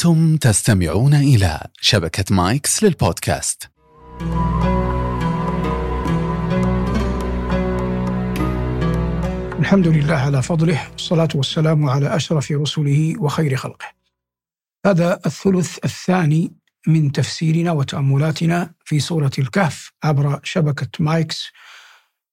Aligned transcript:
أنتم 0.00 0.36
تستمعون 0.36 1.14
إلى 1.14 1.66
شبكة 1.80 2.24
مايكس 2.34 2.84
للبودكاست. 2.84 3.70
الحمد 9.58 9.86
لله 9.86 10.14
على 10.14 10.42
فضله 10.42 10.90
والصلاة 10.92 11.28
والسلام 11.34 11.88
على 11.88 12.16
أشرف 12.16 12.52
رسله 12.52 13.14
وخير 13.18 13.56
خلقه. 13.56 13.86
هذا 14.86 15.20
الثلث 15.26 15.78
الثاني 15.84 16.52
من 16.86 17.12
تفسيرنا 17.12 17.72
وتأملاتنا 17.72 18.74
في 18.84 19.00
سورة 19.00 19.32
الكهف 19.38 19.92
عبر 20.04 20.40
شبكة 20.42 20.88
مايكس 21.00 21.48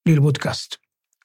للبودكاست. 0.05 0.79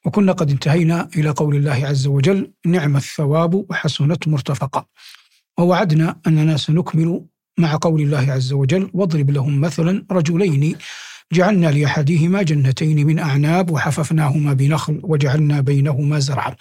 وكنا 0.04 0.32
قد 0.32 0.50
انتهينا 0.50 1.08
إلى 1.16 1.30
قول 1.30 1.56
الله 1.56 1.86
عز 1.86 2.06
وجل 2.06 2.52
نعم 2.66 2.96
الثواب 2.96 3.54
وحسنت 3.70 4.28
مرتفقا 4.28 4.86
ووعدنا 5.58 6.20
أننا 6.26 6.56
سنكمل 6.56 7.24
مع 7.58 7.78
قول 7.80 8.00
الله 8.00 8.32
عز 8.32 8.52
وجل 8.52 8.90
واضرب 8.94 9.30
لهم 9.30 9.60
مثلا 9.60 10.06
رجلين 10.10 10.76
جعلنا 11.32 11.66
لأحدهما 11.66 12.42
جنتين 12.42 13.06
من 13.06 13.18
أعناب 13.18 13.70
وحففناهما 13.70 14.52
بنخل 14.52 15.00
وجعلنا 15.02 15.60
بينهما 15.60 16.18
زرعا. 16.18 16.54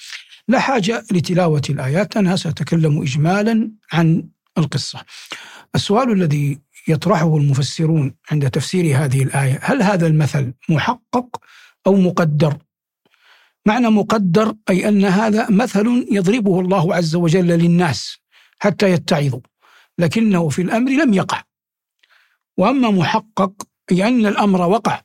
لا 0.48 0.59
حاجة 0.59 1.04
لتلاوة 1.12 1.62
الآيات 1.70 2.17
أنا 2.17 2.36
سأتكلم 2.36 3.02
إجمالا 3.02 3.72
عن 3.94 4.23
القصة. 4.58 5.00
السؤال 5.76 6.12
الذي 6.12 6.59
يطرحه 6.88 7.38
المفسرون 7.38 8.14
عند 8.31 8.50
تفسير 8.50 8.98
هذه 8.98 9.23
الآية 9.23 9.59
هل 9.62 9.81
هذا 9.81 10.08
المثل 10.08 10.53
محقق 10.70 11.42
أو 11.88 11.95
مقدر؟ 11.95 12.58
معنى 13.66 13.89
مقدر 13.89 14.53
أي 14.70 14.88
أن 14.88 15.05
هذا 15.05 15.50
مثل 15.50 16.08
يضربه 16.12 16.59
الله 16.59 16.95
عز 16.95 17.16
وجل 17.16 17.48
للناس. 17.48 18.20
حتى 18.62 18.92
يتعظوا. 18.92 19.40
لكنه 19.98 20.50
في 20.50 20.62
الأمر 20.62 20.92
لم 20.92 21.14
يقع. 21.14 21.44
وأما 22.58 22.92
محقق 22.92 23.53
أي 23.92 24.08
أن 24.08 24.26
الأمر 24.26 24.62
وقع 24.62 25.02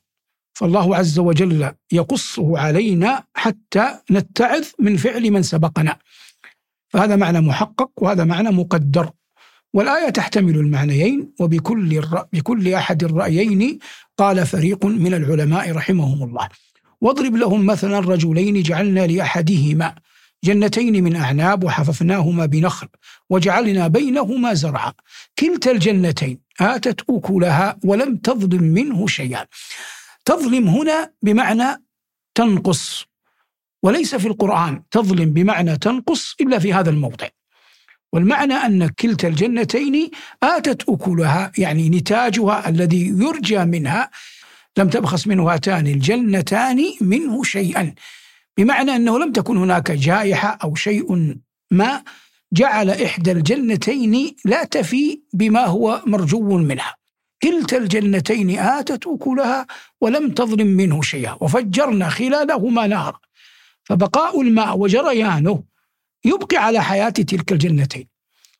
فالله 0.54 0.96
عز 0.96 1.18
وجل 1.18 1.72
يقصه 1.92 2.58
علينا 2.58 3.24
حتى 3.34 3.98
نتعظ 4.10 4.64
من 4.78 4.96
فعل 4.96 5.30
من 5.30 5.42
سبقنا. 5.42 5.98
فهذا 6.88 7.16
معنى 7.16 7.40
محقق 7.40 7.90
وهذا 7.96 8.24
معنى 8.24 8.50
مقدر. 8.50 9.10
والآية 9.74 10.10
تحتمل 10.10 10.56
المعنيين 10.56 11.32
وبكل. 11.40 12.02
بكل 12.32 12.74
أحد 12.74 13.04
الرأيين 13.04 13.78
قال 14.18 14.46
فريق 14.46 14.86
من 14.86 15.14
العلماء 15.14 15.72
رحمهم 15.72 16.22
الله. 16.22 16.48
واضرب 17.00 17.36
لهم 17.36 17.66
مثلا 17.66 17.98
رجلين 17.98 18.62
جعلنا 18.62 19.06
لأحدهما. 19.06 19.94
جنتين 20.44 21.04
من 21.04 21.16
أعناب 21.16 21.64
وحففناهما 21.64 22.46
بنخل 22.46 22.88
وجعلنا 23.30 23.88
بينهما 23.88 24.54
زرعا. 24.54 24.92
كلتا 25.38 25.70
الجنتين 25.70 26.38
آتت 26.60 27.00
أكلها 27.10 27.78
ولم 27.84 28.16
تظلم 28.16 28.62
منه 28.62 29.06
شيئا. 29.06 29.46
تظلم 30.24 30.68
هنا 30.68 31.12
بمعنى 31.22 31.82
تنقص 32.34 33.06
وليس 33.82 34.14
في 34.14 34.28
القرآن 34.28 34.82
تظلم 34.90 35.32
بمعنى 35.32 35.76
تنقص 35.76 36.34
إلا 36.40 36.58
في 36.58 36.72
هذا 36.72 36.90
الموضع. 36.90 37.28
والمعنى 38.12 38.54
أن 38.54 38.88
كلتا 38.88 39.28
الجنتين 39.28 40.10
آتت 40.42 40.88
أكلها 40.88 41.52
يعني 41.58 41.88
نتاجها 41.88 42.68
الذي 42.68 43.06
يرجى 43.06 43.64
منها 43.64 44.10
لم 44.78 44.88
تبخس 44.88 45.26
منه 45.26 45.52
هاتان 45.52 45.86
الجنتان 45.86 46.84
منه 47.00 47.42
شيئا. 47.42 47.94
بمعنى 48.58 48.96
أنه 48.96 49.18
لم 49.18 49.32
تكن 49.32 49.56
هناك 49.56 49.90
جائحة 49.90 50.58
أو 50.64 50.74
شيء 50.74 51.36
ما 51.70 52.02
جعل 52.52 52.90
إحدى 52.90 53.32
الجنتين 53.32 54.36
لا 54.44 54.64
تفي 54.64 55.20
بما 55.32 55.64
هو 55.64 56.02
مرجو 56.06 56.58
منها. 56.58 56.94
كلتا 57.42 57.76
الجنتين 57.76 58.58
آتت 58.58 59.06
أكلها 59.06 59.66
ولم 60.00 60.30
تظلم 60.30 60.66
منه 60.66 61.02
شيئا 61.02 61.36
وفجرنا 61.40 62.08
خلالهما 62.08 62.86
نهرا 62.86 63.20
فبقاء 63.84 64.40
الماء 64.40 64.78
وجريانه 64.78 65.62
يبقي 66.24 66.56
على 66.56 66.82
حياة 66.82 67.08
تلك 67.08 67.52
الجنتين. 67.52 68.08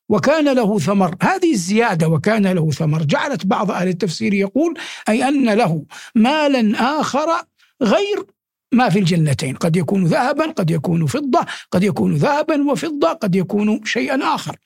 وكان 0.08 0.48
له 0.54 0.78
ثمر 0.78 1.16
هذه 1.22 1.52
الزيادة 1.52 2.08
وكان 2.08 2.46
له 2.46 2.70
ثمر 2.70 3.02
جعلت 3.02 3.46
بعض 3.46 3.70
أهل 3.70 3.88
التفسير 3.88 4.34
يقول 4.34 4.78
أي 5.08 5.28
أن 5.28 5.50
له 5.50 5.84
مالا 6.14 6.80
آخر 7.00 7.26
غير 7.82 8.26
ما 8.72 8.88
في 8.88 8.98
الجنتين. 8.98 9.56
قد 9.56 9.76
يكون 9.76 10.04
ذهبا 10.04 10.50
قد 10.50 10.70
يكون 10.70 11.06
فضة 11.06 11.46
قد 11.70 11.82
يكون 11.82 12.14
ذهبا 12.16 12.70
وفضة 12.70 13.12
قد 13.12 13.34
يكون 13.34 13.84
شيئا 13.84 14.34
آخر. 14.34 14.56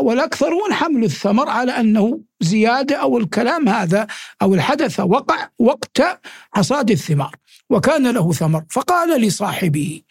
والأكثرون 0.00 0.72
حمل 0.72 1.04
الثمر 1.04 1.48
على 1.48 1.72
أنه 1.72 2.20
زيادة 2.40 2.96
أو 2.96 3.18
الكلام 3.18 3.68
هذا 3.68 4.06
أو 4.42 4.54
الحدث 4.54 5.00
وقع 5.00 5.48
وقت 5.58 6.20
حصاد 6.54 6.90
الثمار 6.90 7.36
وكان 7.70 8.10
له 8.10 8.32
ثمر. 8.32 8.64
فقال 8.70 9.20
لصاحبه 9.20 10.02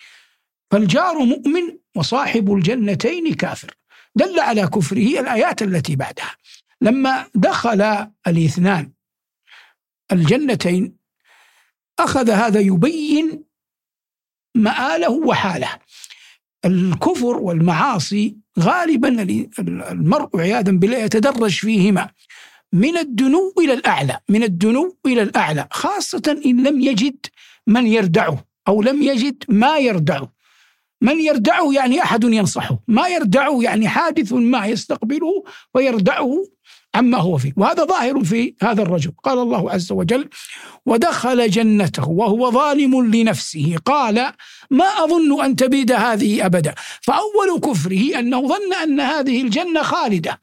فالجار 0.72 1.18
مؤمن 1.20 1.78
وصاحب 1.96 2.54
الجنتين 2.54 3.34
كافر. 3.34 3.74
دل 4.16 4.40
على 4.40 4.68
كفره 4.68 5.20
الآيات 5.20 5.62
التي 5.62 5.96
بعدها. 5.96 6.36
لما 6.82 7.26
دخل 7.36 8.08
الإثنان 8.28 8.92
الجنتين 10.12 10.97
أخذ 12.00 12.30
هذا 12.30 12.60
يبين 12.60 13.44
مآله 14.56 15.10
وحاله. 15.10 15.70
الكفر 16.66 17.38
والمعاصي 17.38 18.38
غالبا 18.60 19.28
المرء 19.92 20.40
عياذا 20.40 20.72
بالله 20.72 20.98
يتدرج 20.98 21.52
فيهما. 21.52 22.10
من 22.74 22.98
الدنو 22.98 23.54
إلى 23.60 23.74
الأعلى 23.74 24.20
من 24.30 24.44
الدنو 24.44 24.98
إلى 25.06 25.22
الأعلى 25.22 25.68
خاصة 25.72 26.42
إن 26.46 26.68
لم 26.68 26.82
يجد 26.82 27.26
من 27.68 27.88
يردعه 27.88 28.46
أو 28.68 28.82
لم 28.82 29.02
يجد 29.02 29.44
ما 29.50 29.78
يردعه. 29.78 30.38
من 31.02 31.22
يردعه 31.22 31.74
يعني 31.74 32.04
أحد 32.04 32.24
ينصحه 32.24 32.80
ما 32.88 33.08
يردعه 33.08 33.64
يعني 33.64 33.88
حادث 33.88 34.34
ما 34.34 34.66
يستقبله 34.66 35.44
ويردعه 35.74 36.44
عما 36.98 37.18
هو 37.18 37.38
فيه. 37.38 37.54
وهذا 37.58 37.84
ظاهر 37.84 38.24
في 38.24 38.54
هذا 38.62 38.82
الرجل. 38.82 39.12
قال 39.24 39.40
الله 39.40 39.72
عز 39.72 39.92
وجل 39.92 40.30
ودخل 40.86 41.50
جنته 41.50 42.10
وهو 42.10 42.52
ظالم 42.52 43.16
لنفسه. 43.16 43.76
قال 43.86 44.32
ما 44.70 44.86
أظن 44.86 45.44
أن 45.46 45.56
تبيد 45.56 45.92
هذه 45.92 46.46
أبدا. 46.46 46.76
فأول 47.02 47.60
كفره 47.60 48.20
أنه 48.20 48.48
ظن 48.48 48.74
أن 48.84 49.00
هذه 49.00 49.42
الجنة 49.42 49.82
خالدة. 49.82 50.40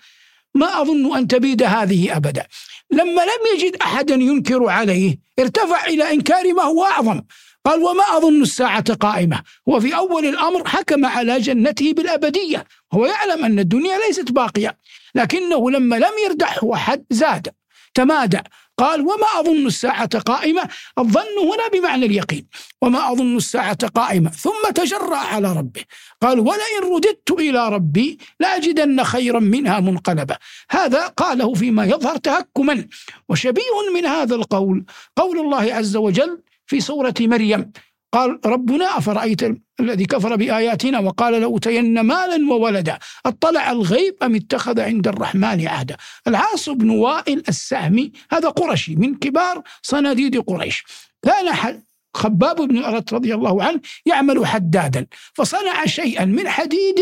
ما 0.55 0.83
أظن 0.83 1.17
أن 1.17 1.29
تبيد 1.29 1.63
هذه 1.63 2.17
أبدا. 2.17 2.47
لما 2.91 3.23
لم 3.23 3.43
يجد 3.55 3.77
أحدا 3.83 4.15
ينكر 4.15 4.69
عليه 4.69 5.19
ارتفع 5.39 5.87
إلى 5.87 6.13
إنكار 6.13 6.53
ما 6.55 6.63
هو 6.63 6.85
أعظم. 6.85 7.21
قال 7.67 7.83
وما 7.83 8.03
أظن 8.17 8.43
الساعة 8.43 8.95
قائمة. 8.95 9.43
هو 9.69 9.81
في 9.81 9.97
أول 9.97 10.27
الأمر 10.27 10.69
حكم 10.69 11.07
على 11.07 11.41
جنته 11.41 11.93
بالأبدية. 11.93 12.65
هو 12.93 13.07
يعلم 13.07 13.45
أن 13.45 13.59
الدنيا 13.59 13.99
ليست 14.07 14.33
باقية. 14.33 14.79
لكنه 15.15 15.71
لما 15.71 15.97
لم 15.97 16.13
يردحه 16.27 16.75
أحد 16.75 17.05
زاد 17.11 17.49
تمادى 17.95 18.41
قال 18.79 19.01
وما 19.01 19.27
أظن 19.41 19.67
الساعة 19.67 20.19
قائمة؟ 20.19 20.69
الظن 20.99 21.39
هنا 21.39 21.69
بمعنى 21.73 22.07
اليقين. 22.07 22.47
وما 22.83 23.13
أظن 23.13 23.37
الساعة 23.37 23.87
قائمة. 23.87 24.31
ثم 24.31 24.71
تجرأ 24.75 25.17
على 25.17 25.53
ربه. 25.53 25.85
قال 26.23 26.41
ولئن 26.41 26.95
رددت 26.95 27.31
إلى 27.31 27.69
ربي 27.69 28.19
لأجدن 28.41 29.03
خيرا 29.03 29.41
منها 29.41 29.81
منقلبا 29.81 30.37
هذا 30.71 31.07
قاله 31.07 31.55
فيما 31.55 31.85
يظهر 31.85 32.17
تهكما. 32.17 32.89
وشبيه 33.29 33.93
من 33.95 34.07
هذا 34.07 34.35
القول 34.35 34.85
قول 35.17 35.39
الله 35.39 35.75
عز 35.75 35.97
وجل 35.97 36.43
في 36.67 36.81
سورة 36.81 37.15
مريم 37.21 37.73
قال 38.15 38.41
ربنا 38.47 38.99
أفرأيت 38.99 39.41
الذي 39.81 40.05
كفر 40.07 40.37
بآياتنا 40.37 40.99
وقال 40.99 41.41
لأوتين 41.41 42.01
مالا 42.01 42.53
وولدا 42.53 42.99
أطلع 43.27 43.71
الغيب 43.71 44.17
أم 44.23 44.35
اتخذ 44.35 44.81
عند 44.81 45.09
الرحمن 45.09 45.69
عهدا؟ 45.69 45.97
العاص 46.27 46.69
بن 46.69 46.91
وائل 46.91 47.43
السهمي 47.49 48.13
هذا 48.31 48.49
قرشي 48.49 48.97
من 48.97 49.15
كبار 49.15 49.63
صناديد 49.83 50.39
قريش. 50.41 50.85
كان 51.23 51.81
خباب 52.15 52.57
بن 52.57 52.79
الأرت 52.79 53.13
رضي 53.13 53.35
الله 53.35 53.63
عنه 53.63 53.81
يعمل 54.07 54.47
حدادا 54.47 55.07
فصنع 55.33 55.87
شيئا 55.87 56.25
من 56.25 56.49
حديد 56.49 57.01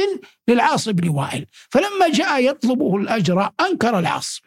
للعاص 0.49 0.89
بن 0.89 1.09
وائل. 1.09 1.47
فلما 1.71 2.09
جاء 2.13 2.45
يطلبه 2.45 2.97
الأجر 2.97 3.51
أنكر 3.61 3.99
العاص. 3.99 4.41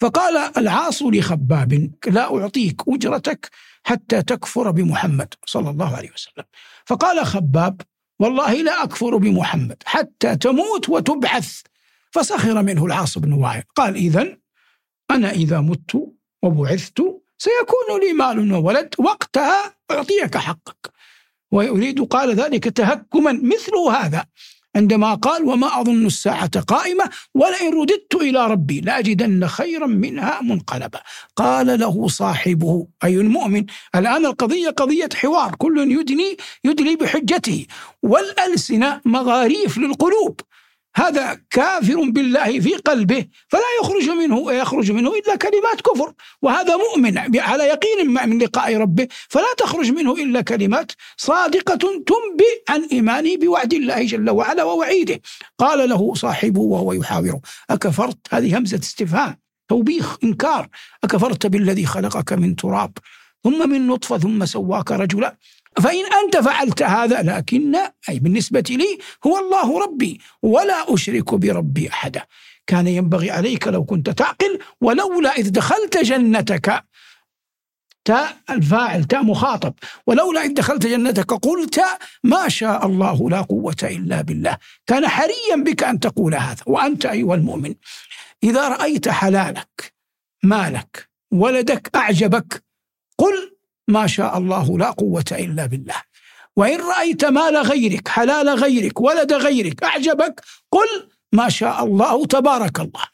فقال 0.00 0.36
العاص 0.56 1.02
لخباب 1.02 1.90
لا 2.06 2.36
أعطيك 2.36 2.82
أجرتك 2.88 3.50
حتى 3.86 4.22
تكفر 4.22 4.70
بمحمد 4.70 5.34
صلى 5.46 5.70
الله 5.70 5.96
عليه 5.96 6.10
وسلم. 6.12 6.44
فقال 6.84 7.26
خباب 7.26 7.80
والله 8.18 8.52
لا 8.52 8.82
أكفر 8.82 9.16
بمحمد 9.16 9.82
حتى 9.84 10.36
تموت 10.36 10.88
وتبعث. 10.88 11.60
فسخر 12.10 12.62
منه 12.62 12.86
العاص 12.86 13.18
بن 13.18 13.32
وائل 13.32 13.62
قال 13.74 13.94
إذا 13.94 14.36
أنا 15.10 15.30
إذا 15.30 15.60
مت 15.60 15.92
وبعثت 16.42 16.98
سيكون 17.38 18.00
لي 18.02 18.12
مال 18.12 18.52
وولد 18.52 18.94
وقتها 18.98 19.74
أعطيك 19.90 20.36
حقك. 20.36 20.92
ويريد 21.52 22.00
قال 22.04 22.34
ذلك 22.34 22.64
تهكما 22.64 23.32
مثل 23.32 23.76
هذا. 23.92 24.26
عندما 24.76 25.14
قال 25.14 25.44
وما 25.44 25.80
أظن 25.80 26.06
الساعة 26.06 26.60
قائمة 26.60 27.10
ولئن 27.34 27.80
رددت 27.80 28.14
إلى 28.14 28.46
ربي 28.46 28.80
لأجدن 28.80 29.46
خيرا 29.46 29.86
منها 29.86 30.40
منقلبا. 30.42 31.00
قال 31.36 31.80
له 31.80 32.08
صاحبه 32.08 32.86
أي 33.04 33.14
المؤمن 33.14 33.66
الآن 33.94 34.26
القضية 34.26 34.70
قضية 34.70 35.08
حوار 35.14 35.54
كل 35.58 35.92
يدني 35.92 36.36
يدلي 36.64 36.96
بحجته. 36.96 37.66
والألسنة 38.02 39.00
مغاريف 39.04 39.78
للقلوب. 39.78 40.40
هذا 40.96 41.40
كافر 41.50 42.10
بالله 42.10 42.60
في 42.60 42.74
قلبه 42.74 43.26
فلا 43.48 43.62
يخرج 43.80 44.08
منه 44.10 44.52
يخرج 44.52 44.92
منه 44.92 45.12
إلا 45.12 45.36
كلمات 45.36 45.80
كفر 45.80 46.12
وهذا 46.42 46.76
مؤمن 46.76 47.18
على 47.38 47.64
يقين 47.64 48.10
من 48.28 48.38
لقاء 48.42 48.76
ربه 48.76 49.08
فلا 49.28 49.54
تخرج 49.58 49.90
منه 49.90 50.12
إلا 50.12 50.40
كلمات 50.40 50.92
صادقة 51.16 51.76
تنبئ 51.76 52.62
عن 52.68 52.88
إيمانه 52.92 53.36
بوعد 53.36 53.74
الله 53.74 54.02
جل 54.02 54.30
وعلا 54.30 54.64
ووعيده. 54.64 55.20
قال 55.58 55.88
له 55.88 56.14
صاحبه 56.14 56.60
وهو 56.60 56.92
يحاوره 56.92 57.40
أكفرت؟ 57.70 58.18
هذه 58.30 58.58
همزة 58.58 58.78
استفهام 58.78 59.36
توبيخ 59.68 60.16
إنكار. 60.24 60.68
أكفرت 61.04 61.46
بالذي 61.46 61.86
خلقك 61.86 62.32
من 62.32 62.56
تراب؟ 62.56 62.98
ثم 63.46 63.70
من 63.70 63.86
نطفة 63.86 64.18
ثم 64.18 64.44
سواك 64.44 64.92
رجلا. 64.92 65.36
فإن 65.82 66.04
أنت 66.24 66.36
فعلت 66.36 66.82
هذا 66.82 67.22
لكن 67.22 67.76
أي 68.08 68.18
بالنسبة 68.18 68.64
لي 68.70 68.98
هو 69.26 69.38
الله 69.38 69.80
ربي 69.84 70.20
ولا 70.42 70.94
أشرك 70.94 71.34
بربي 71.34 71.88
أحدا. 71.88 72.22
كان 72.66 72.86
ينبغي 72.86 73.30
عليك 73.30 73.68
لو 73.68 73.84
كنت 73.84 74.10
تعقل 74.10 74.58
ولولا 74.80 75.36
إذ 75.36 75.50
دخلت 75.50 75.98
جنتك 75.98 76.84
تاء 78.04 78.36
الفاعل 78.50 79.04
تاء 79.04 79.22
مخاطب. 79.22 79.74
ولولا 80.06 80.42
إذ 80.42 80.52
دخلت 80.54 80.86
جنتك 80.86 81.32
قلت 81.32 81.80
ما 82.24 82.48
شاء 82.48 82.86
الله 82.86 83.30
لا 83.30 83.40
قوة 83.40 83.76
إلا 83.82 84.22
بالله. 84.22 84.58
كان 84.86 85.08
حريا 85.08 85.56
بك 85.56 85.84
أن 85.84 86.00
تقول 86.00 86.34
هذا 86.34 86.62
وأنت 86.66 87.06
أيها 87.06 87.34
المؤمن. 87.34 87.74
إذا 88.42 88.68
رأيت 88.68 89.08
حلالك 89.08 89.94
مالك 90.42 91.08
ولدك 91.32 91.90
أعجبك 91.94 92.65
قل 93.18 93.56
ما 93.88 94.06
شاء 94.06 94.38
الله 94.38 94.78
لا 94.78 94.90
قوة 94.90 95.24
إلا 95.32 95.66
بالله. 95.66 96.02
وإن 96.56 96.80
رأيت 96.80 97.24
مال 97.24 97.56
غيرك 97.56 98.08
حلال 98.08 98.48
غيرك 98.48 99.00
ولد 99.00 99.32
غيرك 99.32 99.82
أعجبك 99.82 100.40
قل 100.70 101.08
ما 101.32 101.48
شاء 101.48 101.84
الله 101.84 102.26
تبارك 102.26 102.80
الله. 102.80 103.04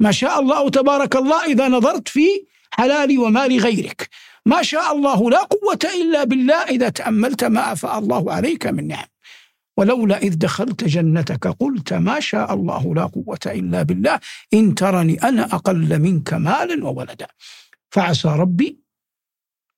ما 0.00 0.10
شاء 0.12 0.40
الله 0.40 0.70
تبارك 0.70 1.16
الله 1.16 1.44
إذا 1.44 1.68
نظرت 1.68 2.08
في 2.08 2.26
حلال 2.70 3.18
ومال 3.18 3.58
غيرك. 3.58 4.08
ما 4.46 4.62
شاء 4.62 4.92
الله 4.94 5.30
لا 5.30 5.42
قوة 5.42 5.78
إلا 6.02 6.24
بالله 6.24 6.62
إذا 6.62 6.88
تأملت 6.88 7.44
ما 7.44 7.72
أفاء 7.72 7.98
الله 7.98 8.32
عليك 8.32 8.66
من 8.66 8.86
نعم. 8.88 9.06
ولولا 9.76 10.18
إذ 10.18 10.34
دخلت 10.38 10.84
جنتك 10.84 11.46
قلت 11.46 11.92
ما 11.92 12.20
شاء 12.20 12.54
الله 12.54 12.94
لا 12.94 13.06
قوة 13.06 13.38
إلا 13.46 13.82
بالله 13.82 14.20
إن 14.54 14.74
ترني 14.74 15.22
أنا 15.22 15.44
أقل 15.44 15.98
منك 15.98 16.34
مالا 16.34 16.84
وولدا. 16.84 17.26
فعسى 17.90 18.28
ربي 18.28 18.87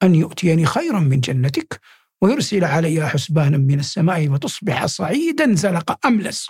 أن 0.02 0.14
يؤتيني 0.14 0.66
خيرا 0.66 1.00
من 1.00 1.20
جنتك 1.20 1.80
ويرسل 2.22 2.64
علي 2.64 3.08
حسبانا 3.08 3.56
من 3.56 3.78
السماء 3.78 4.28
وتصبح 4.28 4.86
صعيدا 4.86 5.54
زلق 5.54 6.06
أملس. 6.06 6.48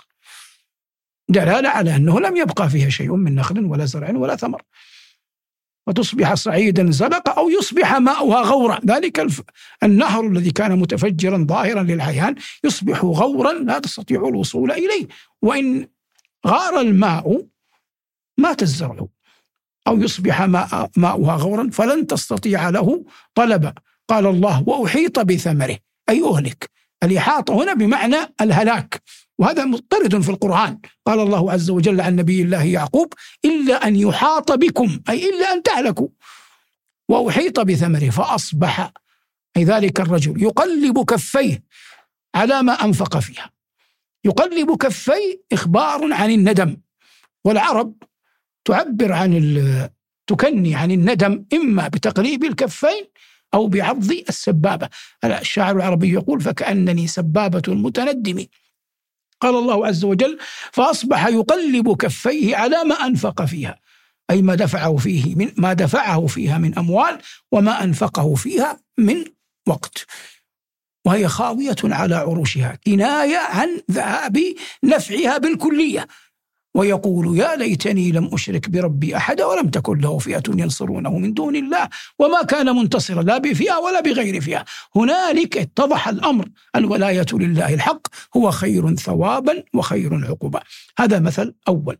دلالة 1.29 1.69
على 1.69 1.95
أنه 1.95 2.19
لم 2.19 2.37
يبقى 2.37 2.69
فيها 2.69 2.89
شيء 2.89 3.15
من 3.15 3.35
نخل 3.35 3.65
ولا 3.65 3.85
زرع 3.85 4.09
ولا 4.09 4.35
ثمر. 4.35 4.61
وتصبح 5.87 6.33
صعيدا 6.33 6.91
زلق 6.91 7.29
أو 7.29 7.49
يصبح 7.49 7.93
ماؤها 7.93 8.41
غورا. 8.41 8.79
ذلك. 8.85 9.27
النهر 9.83 10.27
الذي 10.27 10.51
كان 10.51 10.79
متفجرا 10.79 11.37
ظاهرا 11.37 11.83
للعيان 11.83 12.35
يصبح 12.63 13.05
غورا 13.05 13.53
لا 13.53 13.79
تستطيع 13.79 14.27
الوصول 14.27 14.71
إليه. 14.71 15.07
وإن 15.41 15.87
غار 16.47 16.79
الماء 16.79 17.47
مات 18.37 18.61
الزرع. 18.61 19.07
أو 19.87 19.99
يصبح 19.99 20.41
ماء 20.41 20.89
ماؤها 20.97 21.35
غورا 21.35 21.69
فلن 21.73 22.07
تستطيع 22.07 22.69
له 22.69 23.05
طلبا. 23.35 23.73
قال 24.09 24.25
الله 24.25 24.63
وأحيط 24.67 25.19
بثمره. 25.19 25.77
أي 26.09 26.23
أهلك. 26.23 26.69
الإحاطة 27.03 27.63
هنا 27.63 27.73
بمعنى 27.73 28.17
الهلاك. 28.41 29.01
وهذا 29.39 29.65
مضطرد 29.65 30.21
في 30.21 30.29
القرآن. 30.29 30.79
قال 31.05 31.19
الله 31.19 31.51
عز 31.51 31.69
وجل 31.69 32.01
عن 32.01 32.15
نبي 32.15 32.41
الله 32.41 32.63
يعقوب 32.63 33.13
إلا 33.45 33.87
أن 33.87 33.95
يحاط 33.95 34.51
بكم 34.51 34.99
أي 35.09 35.29
إلا 35.29 35.53
أن 35.53 35.63
تهلكوا. 35.63 36.07
وأحيط 37.09 37.59
بثمره 37.59 38.09
فأصبح 38.09 38.91
أي 39.57 39.63
ذلك 39.63 39.99
الرجل 39.99 40.43
يقلب 40.43 41.05
كفيه 41.05 41.63
على 42.35 42.63
ما 42.63 42.73
أنفق 42.73 43.19
فيها. 43.19 43.49
يقلب 44.25 44.77
كفيه 44.77 45.41
إخبار 45.51 46.13
عن 46.13 46.31
الندم. 46.31 46.77
والعرب 47.45 47.93
تعبر 48.65 49.11
عن 49.11 49.89
تكني 50.27 50.75
عن 50.75 50.91
الندم 50.91 51.45
إما 51.53 51.87
بتقريب 51.87 52.43
الكفين 52.43 53.05
أو 53.53 53.67
بعض 53.67 54.11
السبابة. 54.29 54.89
الشاعر 55.23 55.75
العربي 55.75 56.13
يقول 56.13 56.41
فكأنني 56.41 57.07
سبابة 57.07 57.73
متندم 57.73 58.45
قال 59.41 59.55
الله 59.55 59.87
عز 59.87 60.03
وجل 60.03 60.37
فأصبح 60.71 61.27
يقلب 61.27 61.95
كفيه 61.97 62.55
على 62.55 62.83
ما 62.83 62.95
أنفق 62.95 63.45
فيها 63.45 63.79
أي 64.29 64.41
ما 64.41 64.55
دفعه 64.55 64.97
فيه 64.97 65.35
من 65.35 65.51
ما 65.57 65.73
دفعه 65.73 66.27
فيها 66.27 66.57
من 66.57 66.77
أموال 66.77 67.19
وما 67.51 67.83
أنفقه 67.83 68.35
فيها 68.35 68.79
من 68.97 69.25
وقت. 69.67 70.05
وهي 71.05 71.27
خاوية 71.27 71.75
على 71.83 72.15
عروشها 72.15 72.77
كناية 72.85 73.37
عن 73.37 73.81
ذهاب 73.91 74.43
نفعها 74.83 75.37
بالكلية. 75.37 76.07
ويقول 76.75 77.37
يا 77.37 77.55
ليتني 77.55 78.11
لم 78.11 78.29
أشرك 78.33 78.69
بربي 78.69 79.17
أحدا 79.17 79.45
ولم 79.45 79.69
تكن 79.69 79.97
له 79.97 80.17
فئة 80.17 80.43
ينصرونه 80.47 81.17
من 81.17 81.33
دون 81.33 81.55
الله 81.55 81.89
وما 82.19 82.43
كان 82.43 82.75
منتصرا 82.75 83.23
لا 83.23 83.37
بفئة 83.37 83.77
ولا 83.77 84.01
بغير 84.01 84.41
فئة. 84.41 84.65
هنالك 84.95 85.57
اتضح 85.57 86.07
الأمر 86.07 86.49
الولاية 86.75 87.25
لله 87.33 87.73
الحق 87.73 88.01
هو 88.37 88.51
خير 88.51 88.95
ثوابا 88.95 89.63
وخير 89.73 90.25
عقوبا. 90.25 90.59
هذا 90.99 91.19
مثل 91.19 91.55
أول. 91.67 91.97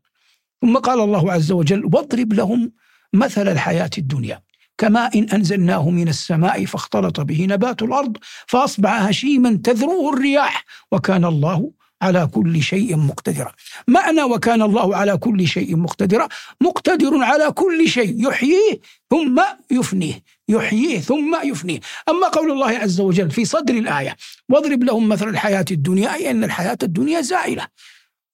ثم 0.62 0.78
قال 0.78 1.00
الله 1.00 1.32
عز 1.32 1.52
وجل 1.52 1.86
واضرب 1.86 2.34
لهم 2.34 2.72
مثل 3.14 3.48
الحياة 3.48 3.90
الدنيا 3.98 4.42
كماء 4.78 5.36
أنزلناه 5.36 5.90
من 5.90 6.08
السماء 6.08 6.66
فاختلط 6.66 7.20
به 7.20 7.46
نبات 7.50 7.82
الأرض 7.82 8.18
فأصبح 8.48 9.02
هشيما 9.02 9.60
تذروه 9.64 10.14
الرياح. 10.14 10.66
وكان 10.92 11.26
الله 11.26 11.72
على 12.02 12.28
كل 12.34 12.62
شيء 12.64 12.98
مقتدرا 12.98 13.52
معنى 13.88 14.24
وكان 14.24 14.62
الله 14.62 14.96
على 14.96 15.18
كل 15.18 15.48
شيء 15.48 15.76
مقتدرا 15.76 16.28
مقتدر 16.62 17.24
على 17.24 17.52
كل 17.52 17.90
شيء. 17.90 18.28
يحييه 18.28 18.80
ثم 19.10 19.42
يفنيه. 19.72 20.24
يحييه 20.50 21.00
ثم 21.00 21.38
يفنيه. 21.44 21.80
أما 22.10 22.28
قول 22.28 22.52
الله 22.52 22.70
عز 22.70 23.00
وجل 23.00 23.32
في 23.32 23.46
صدر 23.46 23.74
الآية 23.74 24.18
واضرب 24.50 24.84
لهم 24.84 25.10
مثل 25.10 25.30
الحياة 25.30 25.66
الدنيا 25.72 26.14
أي 26.14 26.32
أن 26.32 26.44
الحياة 26.44 26.78
الدنيا 26.84 27.22
زائلة. 27.22 27.68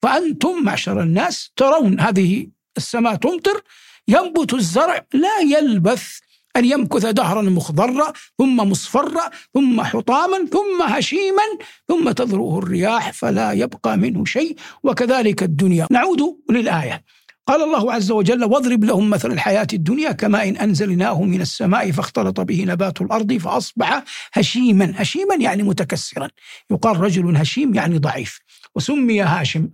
فأنتم 0.01 0.63
معشر 0.63 1.01
الناس 1.01 1.51
ترون 1.55 1.99
هذه 1.99 2.47
السماء 2.77 3.15
تمطر 3.15 3.61
ينبت 4.07 4.53
الزرع 4.53 5.05
لا 5.13 5.39
يلبث 5.39 6.19
أن 6.57 6.65
يمكث 6.65 7.05
دهرا 7.05 7.41
مخضرا 7.41 8.13
ثم 8.37 8.57
مصفرا 8.57 9.29
ثم 9.53 9.81
حطاما 9.81 10.37
ثم 10.37 10.81
هشيما 10.81 11.43
ثم 11.87 12.11
تذروه 12.11 12.59
الرياح 12.59 13.13
فلا 13.13 13.51
يبقى 13.51 13.97
منه 13.97 14.25
شيء 14.25 14.55
وكذلك 14.83 15.43
الدنيا. 15.43 15.87
نعود 15.91 16.21
للآية. 16.51 17.03
قال 17.47 17.63
الله 17.63 17.93
عز 17.93 18.11
وجل 18.11 18.43
واضرب 18.43 18.83
لهم 18.83 19.09
مثل 19.09 19.31
الحياة 19.31 19.67
الدنيا 19.73 20.11
كما 20.11 20.47
إن 20.47 20.57
أنزلناه 20.57 21.23
من 21.23 21.41
السماء 21.41 21.91
فاختلط 21.91 22.39
به 22.39 22.63
نبات 22.67 23.01
الأرض 23.01 23.33
فأصبح 23.33 24.03
هشيما. 24.33 24.93
هشيما 24.95 25.35
يعني 25.35 25.63
متكسرا. 25.63 26.29
يقال 26.71 26.99
رجل 26.99 27.37
هشيم 27.37 27.75
يعني 27.75 27.97
ضعيف. 27.97 28.39
وسمي 28.75 29.21
هاشم. 29.21 29.69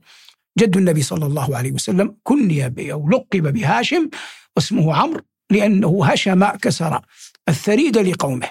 جد 0.59 0.77
النبي 0.77 1.01
صلى 1.01 1.25
الله 1.25 1.57
عليه 1.57 1.71
وسلم 1.71 2.15
كني 2.23 2.91
أو 2.93 3.09
لقب 3.09 3.53
بهاشم 3.53 4.09
واسمه 4.55 4.95
عمرو. 4.95 5.21
لأنه 5.51 6.05
هشم 6.05 6.45
كسر 6.45 7.01
الثريد 7.49 7.97
لقومه. 7.97 8.49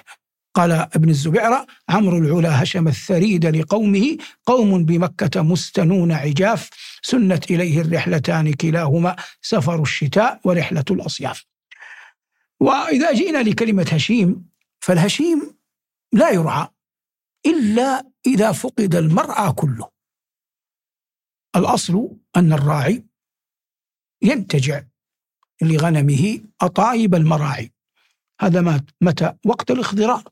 قال 0.55 0.71
ابن 0.71 1.09
الزبيرة 1.09 1.67
عمرو 1.89 2.17
العلا 2.17 2.63
هشم 2.63 2.87
الثريد 2.87 3.45
لقومه 3.45 4.17
قوم 4.45 4.85
بمكة 4.85 5.41
مستنون 5.41 6.11
عجاف 6.11 6.69
سنت 7.01 7.51
إليه 7.51 7.81
الرحلتان 7.81 8.53
كلاهما 8.53 9.15
سفر 9.41 9.81
الشتاء 9.81 10.41
ورحلة 10.43 10.83
الأصياف. 10.91 11.45
وإذا 12.59 13.13
جئنا 13.13 13.37
لكلمة 13.37 13.89
هشيم 13.91 14.49
فالهشيم 14.79 15.57
لا 16.11 16.29
يرعى 16.29 16.67
إلا 17.45 18.11
إذا 18.25 18.51
فقد 18.51 18.95
المرعى 18.95 19.51
كله. 19.51 19.89
الأصل 21.55 22.17
أن 22.35 22.53
الراعي 22.53 23.05
ينتجع. 24.21 24.83
لغنمه 25.61 26.39
أطايب 26.61 27.15
المراعي. 27.15 27.71
هذا 28.41 28.81
متى؟ 29.01 29.33
وقت 29.45 29.71
الاخضرار 29.71 30.23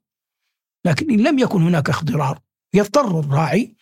لكن 0.86 1.12
إن 1.12 1.20
لم 1.20 1.40
يكن 1.40 1.62
هناك 1.62 1.90
اخضرار 1.90 2.40
يضطر 2.74 3.20
الراعي 3.20 3.76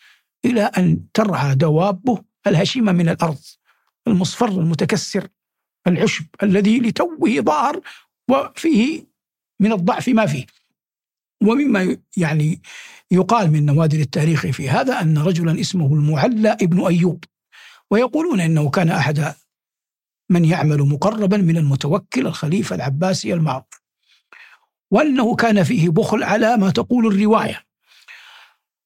إلى 0.46 0.62
أن 0.62 1.00
ترعى 1.14 1.56
دوابه 1.56 2.24
الهشيمة 2.48 2.92
من 2.92 3.10
الأرض 3.10 3.40
المصفر 4.08 4.48
المتكسر 4.48 5.28
العشب 5.88 6.26
الذي 6.44 6.80
لتوه 6.80 7.30
ظهر 7.40 7.82
وفيه 8.30 9.04
من 9.60 9.72
الضعف 9.72 10.08
ما 10.08 10.26
فيه. 10.26 10.46
ومما 11.44 11.98
يعني 12.18 12.62
يقال 13.12 13.52
من 13.52 13.66
نوادر 13.66 14.00
التاريخ 14.00 14.48
في 14.48 14.70
هذا 14.70 15.02
أن 15.02 15.18
رجلا 15.18 15.60
اسمه 15.60 15.94
المعلى 15.94 16.50
ابن 16.50 16.86
أيوب. 16.86 17.24
ويقولون 17.92 18.40
إنه 18.40 18.70
كان 18.70 18.90
أحد 18.90 19.36
من 20.30 20.46
يعمل 20.46 20.78
مقربا 20.78 21.38
من 21.38 21.58
المتوكل 21.58 22.28
الخليفة 22.28 22.76
العباسي 22.76 23.34
المعروف. 23.34 23.66
وأنه 24.92 25.36
كان 25.36 25.64
فيه 25.64 25.90
بخل 25.90 26.24
على 26.24 26.58
ما 26.58 26.70
تقول 26.72 27.08
الرواية. 27.08 27.66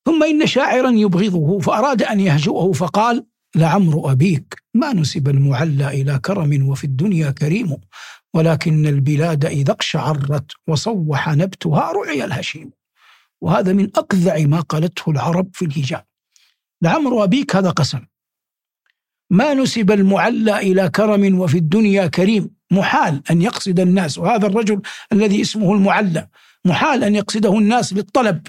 ثم 0.05 0.23
إن 0.23 0.47
شاعرا 0.47 0.89
يبغضه 0.89 1.59
فأراد 1.59 2.03
أن 2.03 2.19
يهجؤه 2.19 2.71
فقال 2.71 3.25
لعمر 3.55 4.11
أبيك 4.11 4.63
ما 4.73 4.93
نسب 4.93 5.27
المعلى 5.27 5.87
إلى 5.87 6.19
كرم 6.19 6.69
وفي 6.69 6.83
الدنيا 6.83 7.31
كريم 7.31 7.77
ولكن 8.33 8.87
البلاد 8.87 9.45
إذا 9.45 9.71
اقشعرت 9.71 10.51
وصوح 10.67 11.29
نبتها 11.29 11.91
رعي 11.91 12.25
الهشيم. 12.25 12.71
وهذا 13.41 13.73
من 13.73 13.89
أكذع 13.95 14.39
ما 14.39 14.59
قالته 14.59 15.09
العرب 15.11 15.49
في 15.53 15.65
الهجاء. 15.65 16.05
لعمر 16.81 17.23
أبيك 17.23 17.55
هذا 17.55 17.69
قسم. 17.69 18.05
ما 19.33 19.53
نسب 19.53 19.91
المعلى 19.91 20.57
إلى 20.57 20.89
كرم 20.89 21.39
وفي 21.39 21.57
الدنيا 21.57 22.07
كريم. 22.07 22.49
محال 22.71 23.21
أن 23.31 23.41
يقصد 23.41 23.79
الناس 23.79 24.17
وهذا 24.17 24.47
الرجل 24.47 24.81
الذي 25.11 25.41
اسمه 25.41 25.73
المعلى 25.73 26.27
محال 26.65 27.03
أن 27.03 27.15
يقصده 27.15 27.57
الناس 27.57 27.93
للطلب 27.93 28.47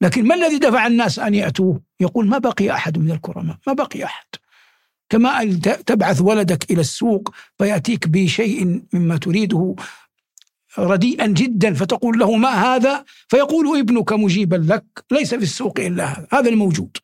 لكن 0.00 0.24
ما 0.24 0.34
الذي 0.34 0.58
دفع 0.58 0.86
الناس 0.86 1.18
أن 1.18 1.34
يأتوه؟ 1.34 1.80
يقول 2.00 2.28
ما 2.28 2.38
بقي 2.38 2.70
أحد 2.70 2.98
من 2.98 3.10
الكرماء 3.10 3.56
ما 3.66 3.72
بقي 3.72 4.04
أحد. 4.04 4.26
كما 5.10 5.42
أن 5.42 5.60
تبعث 5.60 6.20
ولدك 6.20 6.70
إلى 6.70 6.80
السوق 6.80 7.34
فيأتيك 7.58 8.08
بشيء 8.08 8.82
مما 8.92 9.16
تريده 9.16 9.74
رديئا 10.78 11.26
جدا 11.26 11.74
فتقول 11.74 12.18
له 12.18 12.36
ما 12.36 12.48
هذا؟ 12.48 13.04
فيقول 13.28 13.78
ابنك 13.78 14.12
مجيبا 14.12 14.56
لك 14.56 14.84
ليس 15.10 15.34
في 15.34 15.42
السوق 15.42 15.80
إلا 15.80 16.04
هذا. 16.04 16.26
هذا 16.32 16.48
الموجود. 16.48 16.96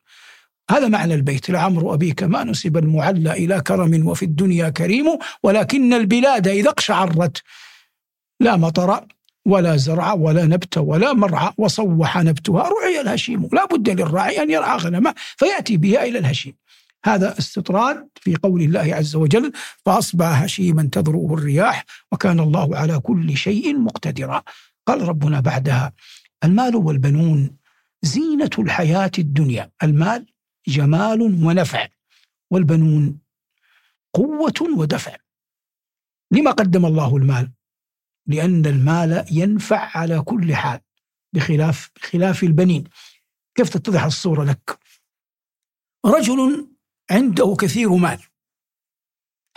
هذا 0.71 0.87
معنى 0.87 1.13
البيت. 1.13 1.49
لعمر 1.49 1.93
أبيك 1.93 2.23
ما 2.23 2.43
نسب 2.43 2.77
المعلى 2.77 3.31
إلى 3.31 3.61
كرم 3.61 4.07
وفي 4.07 4.25
الدنيا 4.25 4.69
كريم 4.69 5.05
ولكن 5.43 5.93
البلاد 5.93 6.47
إذا 6.47 6.69
اقشعرت 6.69 7.43
لا 8.39 8.55
مطر 8.55 9.05
ولا 9.45 9.77
زرع 9.77 10.13
ولا 10.13 10.45
نبت 10.45 10.77
ولا 10.77 11.13
مرعى 11.13 11.51
وصوح 11.57 12.17
نبتها 12.17 12.69
رعي 12.69 13.01
الهشيم. 13.01 13.49
لا 13.53 13.65
بد 13.65 13.89
للراعي 13.89 14.43
أن 14.43 14.51
يرعى 14.51 14.77
غنمه 14.77 15.13
فيأتي 15.37 15.77
بها 15.77 16.03
إلى 16.03 16.19
الهشيم. 16.19 16.53
هذا 17.05 17.39
استطراد 17.39 18.07
في 18.15 18.35
قول 18.35 18.61
الله 18.61 18.95
عز 18.95 19.15
وجل 19.15 19.51
فأصبح 19.85 20.41
هشيما 20.41 20.89
تذروه 20.91 21.33
الرياح 21.33 21.85
وكان 22.11 22.39
الله 22.39 22.77
على 22.77 22.99
كل 22.99 23.37
شيء 23.37 23.77
مقتدرا. 23.79 24.41
قال 24.87 25.07
ربنا 25.07 25.39
بعدها 25.39 25.93
المال 26.43 26.75
والبنون 26.75 27.55
زينة 28.01 28.49
الحياة 28.59 29.11
الدنيا. 29.19 29.71
المال 29.83 30.32
جمال 30.67 31.21
ونفع 31.21 31.87
والبنون 32.51 33.19
قوة 34.13 34.53
ودفع. 34.77 35.15
لما 36.31 36.51
قدم 36.51 36.85
الله 36.85 37.17
المال؟ 37.17 37.51
لأن 38.27 38.65
المال 38.65 39.25
ينفع 39.31 39.97
على 39.97 40.21
كل 40.21 40.55
حال 40.55 40.79
بخلاف 41.33 41.89
بخلاف 41.95 42.43
البنين. 42.43 42.83
كيف 43.55 43.69
تتضح 43.69 44.03
الصورة 44.03 44.43
لك؟ 44.43 44.79
رجل 46.05 46.67
عنده 47.11 47.55
كثير 47.59 47.89
مال. 47.89 48.19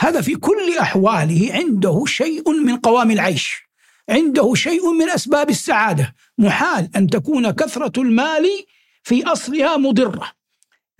هذا 0.00 0.20
في 0.20 0.34
كل 0.34 0.78
أحواله 0.80 1.54
عنده 1.54 2.04
شيء 2.06 2.50
من 2.50 2.76
قوام 2.76 3.10
العيش 3.10 3.62
عنده 4.08 4.54
شيء 4.54 4.92
من 4.92 5.10
أسباب 5.10 5.50
السعادة. 5.50 6.14
محال 6.38 6.96
أن 6.96 7.06
تكون 7.06 7.50
كثرة 7.50 8.02
المال 8.02 8.66
في 9.02 9.24
أصلها 9.24 9.76
مضرة. 9.76 10.35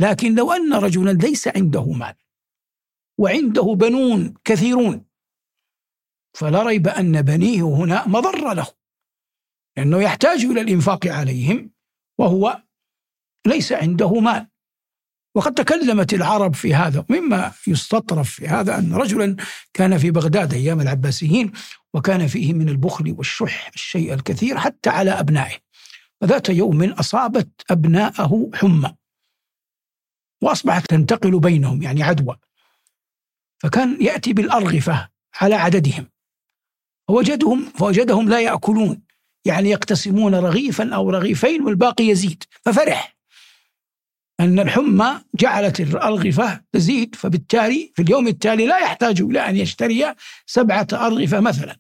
لكن 0.01 0.35
لو 0.35 0.53
أن 0.53 0.75
رجلا 0.75 1.11
ليس 1.11 1.49
عنده 1.49 1.85
مال 1.85 2.15
وعنده 3.19 3.63
بنون 3.63 4.35
كثيرون 4.45 5.05
فلا 6.37 6.63
ريب 6.63 6.89
أن 6.89 7.23
بنيه 7.23 7.63
هنا 7.63 8.09
مضرة 8.09 8.53
له 8.53 8.67
لأنه 9.77 10.03
يحتاج 10.03 10.45
إلى 10.45 10.61
الإنفاق 10.61 11.07
عليهم 11.07 11.71
وهو 12.19 12.63
ليس 13.47 13.73
عنده 13.73 14.21
مال. 14.21 14.49
وقد 15.37 15.55
تكلمت 15.55 16.15
العرب 16.15 16.55
في 16.55 16.75
هذا 16.75 17.05
مما 17.11 17.53
يستطرف 17.67 18.31
في 18.31 18.49
هذا 18.49 18.79
أن 18.79 18.95
رجلا 18.95 19.37
كان 19.75 19.99
في 19.99 20.11
بغداد 20.11 20.55
أيام 20.55 20.81
العباسيين 20.81 21.53
وكان 21.95 22.27
فيه 22.27 22.53
من 22.53 22.69
البخل 22.69 23.15
والشح 23.19 23.71
الشيء 23.75 24.15
الكثير 24.15 24.59
حتى 24.59 24.91
على 24.91 25.11
أبنائه. 25.11 25.57
فذات 26.21 26.49
يوم 26.49 26.83
أصابت 26.83 27.49
أبناءه 27.71 28.51
حمى. 28.55 28.95
وأصبحت 30.43 30.91
تنتقل 30.91 31.41
بينهم 31.41 31.83
يعني 31.83 32.03
عدوى. 32.03 32.37
فكان 33.59 33.99
يأتي 34.01 34.33
بالأرغفة 34.33 35.09
على 35.41 35.55
عددهم. 35.55 36.07
فوجدهم 37.09 37.73
فوجدهم 37.79 38.29
لا 38.29 38.41
يأكلون 38.41 39.03
يعني 39.45 39.71
يقتسمون 39.71 40.35
رغيفا 40.35 40.95
أو 40.95 41.11
رغيفين 41.11 41.63
والباقي 41.63 42.05
يزيد 42.05 42.45
ففرح. 42.65 43.17
أن 44.41 44.59
الحمى 44.59 45.21
جعلت 45.35 45.81
الأرغفة 45.81 46.61
تزيد 46.73 47.15
فبالتالي 47.15 47.93
في 47.95 48.03
اليوم 48.03 48.27
التالي 48.29 48.67
لا 48.67 48.79
يحتاج 48.79 49.21
إلى 49.21 49.41
أن 49.41 49.57
يشتري 49.57 50.15
سبعة 50.47 50.87
أرغفة 50.93 51.41
مثلا. 51.41 51.77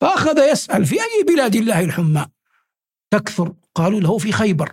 فأخذ 0.00 0.38
يسأل 0.52 0.86
في 0.86 0.94
أي 0.94 1.24
بلاد 1.28 1.56
الله 1.56 1.84
الحمى؟ 1.84 2.26
تكثر 3.10 3.54
قالوا 3.74 4.00
له 4.00 4.18
في 4.18 4.32
خيبر. 4.32 4.72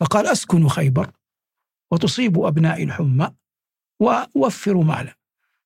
فقال 0.00 0.26
أسكن 0.26 0.68
خيبر. 0.68 1.10
وتصيب 1.90 2.38
أبناء 2.38 2.82
الحمى 2.82 3.30
وأوفر 4.00 4.76
مالا. 4.76 5.16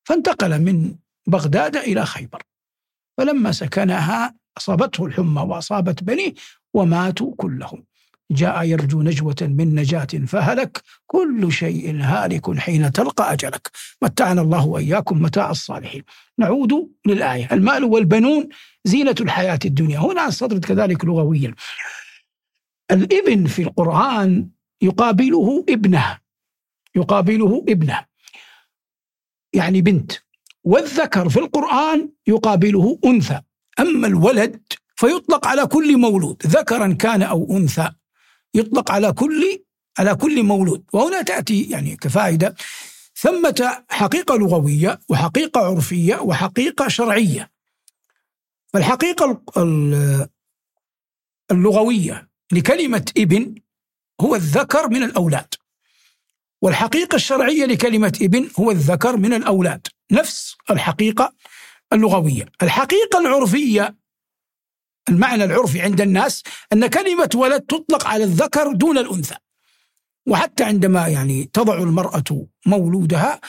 فانتقل 0.05 0.59
من 0.61 0.95
بغداد 1.27 1.77
إلى 1.77 2.07
خيبر. 2.07 2.43
فلما 3.19 3.53
سكنها 3.53 4.35
أصابته 4.57 5.07
الحمى 5.07 5.43
وأصابت 5.43 6.03
بنيه 6.03 6.35
وماتوا 6.75 7.35
كلهم. 7.37 7.85
جاء 8.31 8.65
يرجو 8.65 9.03
نجوة 9.03 9.37
من 9.43 9.75
نجاة 9.75 10.07
فهلك. 10.27 10.83
كل 11.07 11.53
شيء 11.53 12.01
هالك 12.01 12.59
حين 12.59 12.93
تلقى 12.93 13.33
أجلك. 13.33 13.71
متعنا 14.03 14.41
الله 14.41 14.67
وإياكم 14.67 15.23
متاع 15.23 15.51
الصالحين. 15.51 16.03
نعود 16.39 16.91
للآية. 17.07 17.49
المال 17.53 17.85
والبنون 17.85 18.49
زينة 18.85 19.15
الحياة 19.21 19.59
الدنيا. 19.65 19.99
هنا 19.99 20.29
استطرد 20.29 20.65
كذلك 20.65 21.05
لغويا. 21.05 21.55
الإبن 22.91 23.47
في 23.47 23.63
القرآن 23.63 24.49
يقابله 24.85 25.65
ابنه. 25.69 26.19
يقابله 26.95 27.65
ابنه. 27.69 28.07
يعني 29.53 29.81
بنت. 29.83 30.13
والذكر 30.65 31.29
في 31.29 31.39
القرآن 31.39 32.11
يقابله 32.27 32.99
أنثى. 33.05 33.41
أما 33.81 34.07
الولد 34.07 34.63
فيطلق 34.97 35.47
على 35.47 35.67
كل 35.67 35.97
مولود. 35.99 36.47
ذكرا 36.47 36.93
كان 36.93 37.23
أو 37.23 37.57
أنثى 37.57 37.91
يطلق 38.55 38.91
على 38.91 39.13
كل 39.13 39.65
على 39.99 40.15
كل 40.15 40.43
مولود. 40.43 40.85
وهنا 40.93 41.23
تأتي 41.23 41.63
يعني 41.63 41.97
كفائدة 41.97 42.55
ثمة 43.17 43.85
حقيقة 43.89 44.37
لغوية 44.37 45.01
وحقيقة 45.09 45.61
عرفية 45.61 46.17
وحقيقة 46.17 46.89
شرعية. 46.89 47.51
فالحقيقة 48.73 49.43
اللغوية 51.51 52.29
لكلمة 52.53 53.13
ابن 53.19 53.55
هو 54.21 54.35
الذكر 54.35 54.89
من 54.89 55.03
الأولاد. 55.03 55.55
والحقيقة 56.63 57.17
الشرعية 57.17 57.65
لكلمة 57.65 58.19
ابن 58.23 58.51
هو 58.61 58.71
الذكر 58.71 59.17
من 59.17 59.35
الأولاد. 59.35 59.87
نفس 60.13 60.57
الحقيقة 60.71 61.33
اللغوية. 61.93 62.47
الحقيقة 62.63 63.19
العرفية 63.19 63.97
المعنى 65.09 65.45
العرفي 65.45 65.81
عند 65.81 66.01
الناس 66.01 66.43
أن 66.73 66.87
كلمة 66.87 67.31
ولد 67.35 67.61
تطلق 67.61 68.07
على 68.07 68.25
الذكر 68.25 68.73
دون 68.73 68.99
الأنثى. 68.99 69.37
وحتى 70.27 70.65
عندما 70.65 71.09
يعني 71.09 71.51
تضع 71.53 71.79
المرأة 71.79 72.47
مولودها 72.67 73.41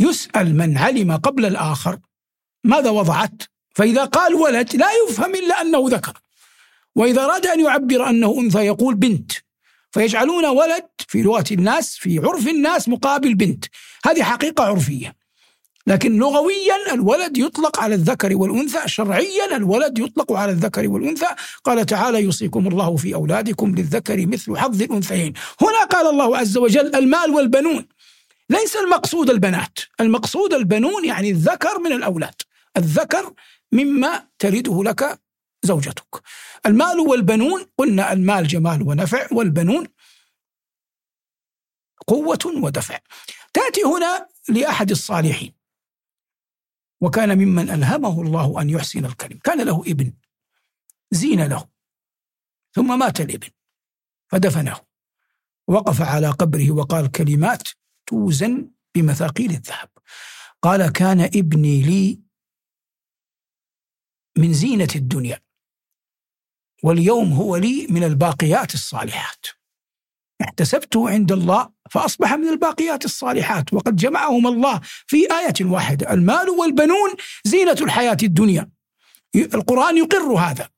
يسأل 0.00 0.56
من 0.56 0.78
علم 0.78 1.16
قبل 1.16 1.46
الآخر 1.46 1.98
ماذا 2.64 2.90
وضعت؟ 2.90 3.42
فإذا 3.74 4.04
قال 4.04 4.34
ولد 4.34 4.76
لا 4.76 4.86
يفهم 5.04 5.34
إلا 5.34 5.60
أنه 5.60 5.84
ذكر. 5.88 6.18
وإذا 6.94 7.24
أراد 7.24 7.46
أن 7.46 7.60
يعبر 7.60 8.08
أنه 8.10 8.40
أنثى 8.40 8.58
يقول 8.58 8.94
بنت. 8.94 9.32
فيجعلون 9.98 10.46
ولد 10.46 10.84
في 11.08 11.22
لغة 11.22 11.44
الناس 11.52 11.96
في 11.96 12.18
عرف 12.18 12.48
الناس 12.48 12.88
مقابل 12.88 13.34
بنت. 13.34 13.64
هذه 14.06 14.22
حقيقة 14.22 14.64
عرفية. 14.64 15.16
لكن 15.86 16.18
لغويا 16.18 16.94
الولد 16.94 17.38
يطلق 17.38 17.80
على 17.80 17.94
الذكر 17.94 18.36
والأنثى 18.36 18.88
شرعيا 18.88 19.56
الولد 19.56 19.98
يطلق 19.98 20.32
على 20.32 20.52
الذكر 20.52 20.88
والأنثى. 20.88 21.26
قال 21.64 21.86
تعالى 21.86 22.22
يوصيكم 22.22 22.66
الله 22.66 22.96
في 22.96 23.14
أولادكم 23.14 23.74
للذكر 23.74 24.26
مثل 24.26 24.56
حظ 24.56 24.82
الأنثيين. 24.82 25.32
هنا 25.60 25.84
قال 25.84 26.06
الله 26.06 26.36
عز 26.36 26.56
وجل 26.56 26.94
المال 26.96 27.30
والبنون. 27.30 27.86
ليس 28.50 28.76
المقصود 28.76 29.30
البنات. 29.30 29.78
المقصود 30.00 30.54
البنون 30.54 31.04
يعني 31.04 31.30
الذكر 31.30 31.78
من 31.78 31.92
الأولاد. 31.92 32.34
الذكر 32.76 33.32
مما 33.72 34.24
ترده 34.38 34.82
لك 34.82 35.20
زوجتك. 35.62 36.22
المال 36.66 37.00
والبنون 37.00 37.66
قلنا 37.78 38.12
المال 38.12 38.46
جمال 38.46 38.82
ونفع 38.82 39.28
والبنون 39.32 39.86
قوة 42.06 42.38
ودفع. 42.62 42.98
تأتي 43.52 43.82
هنا 43.82 44.28
لأحد 44.48 44.90
الصالحين. 44.90 45.54
وكان 47.00 47.38
ممن 47.38 47.70
ألهمه 47.70 48.22
الله 48.22 48.62
أن 48.62 48.70
يحسن 48.70 49.04
الكلم. 49.04 49.38
كان 49.38 49.66
له 49.66 49.82
ابن. 49.86 50.12
زين 51.10 51.46
له. 51.46 51.68
ثم 52.74 52.98
مات 52.98 53.20
الابن. 53.20 53.50
فدفنه. 54.28 54.80
وقف 55.68 56.02
على 56.02 56.30
قبره 56.30 56.70
وقال 56.70 57.10
كلمات 57.10 57.68
توزن 58.06 58.70
بمثاقيل 58.94 59.50
الذهب. 59.50 59.88
قال 60.62 60.92
كان 60.92 61.20
ابني 61.20 61.82
لي 61.82 62.20
من 64.38 64.52
زينة 64.52 64.88
الدنيا. 64.96 65.47
واليوم 66.82 67.32
هو 67.32 67.56
لي 67.56 67.86
من 67.90 68.04
الباقيات 68.04 68.74
الصالحات. 68.74 69.46
احتسبته 70.42 71.10
عند 71.10 71.32
الله 71.32 71.68
فأصبح 71.90 72.34
من 72.34 72.48
الباقيات 72.48 73.04
الصالحات. 73.04 73.72
وقد 73.72 73.96
جمعهم 73.96 74.46
الله 74.46 74.80
في 75.06 75.16
آية 75.16 75.54
واحدة. 75.60 76.12
المال 76.12 76.50
والبنون 76.50 77.10
زينة 77.44 77.76
الحياة 77.80 78.16
الدنيا. 78.22 78.70
القرآن 79.36 79.96
يقر 79.96 80.32
هذا. 80.32 80.68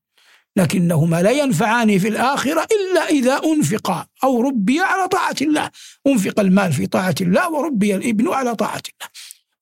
لكنهما 0.57 1.23
لا 1.23 1.31
ينفعان 1.31 1.99
في 1.99 2.09
الآخرة 2.09 2.67
إلا 2.73 3.09
إذا 3.09 3.41
أنفقا. 3.45 4.07
أو 4.25 4.41
ربي 4.41 4.81
على 4.81 5.09
طاعة 5.09 5.37
الله. 5.43 5.71
أنفق 6.07 6.41
المال 6.41 6.73
في 6.73 6.87
طاعة 6.87 7.15
الله 7.21 7.51
وربي 7.51 7.97
الإبن 7.97 8.29
على 8.29 8.55
طاعة 8.55 8.83
الله. 8.95 9.11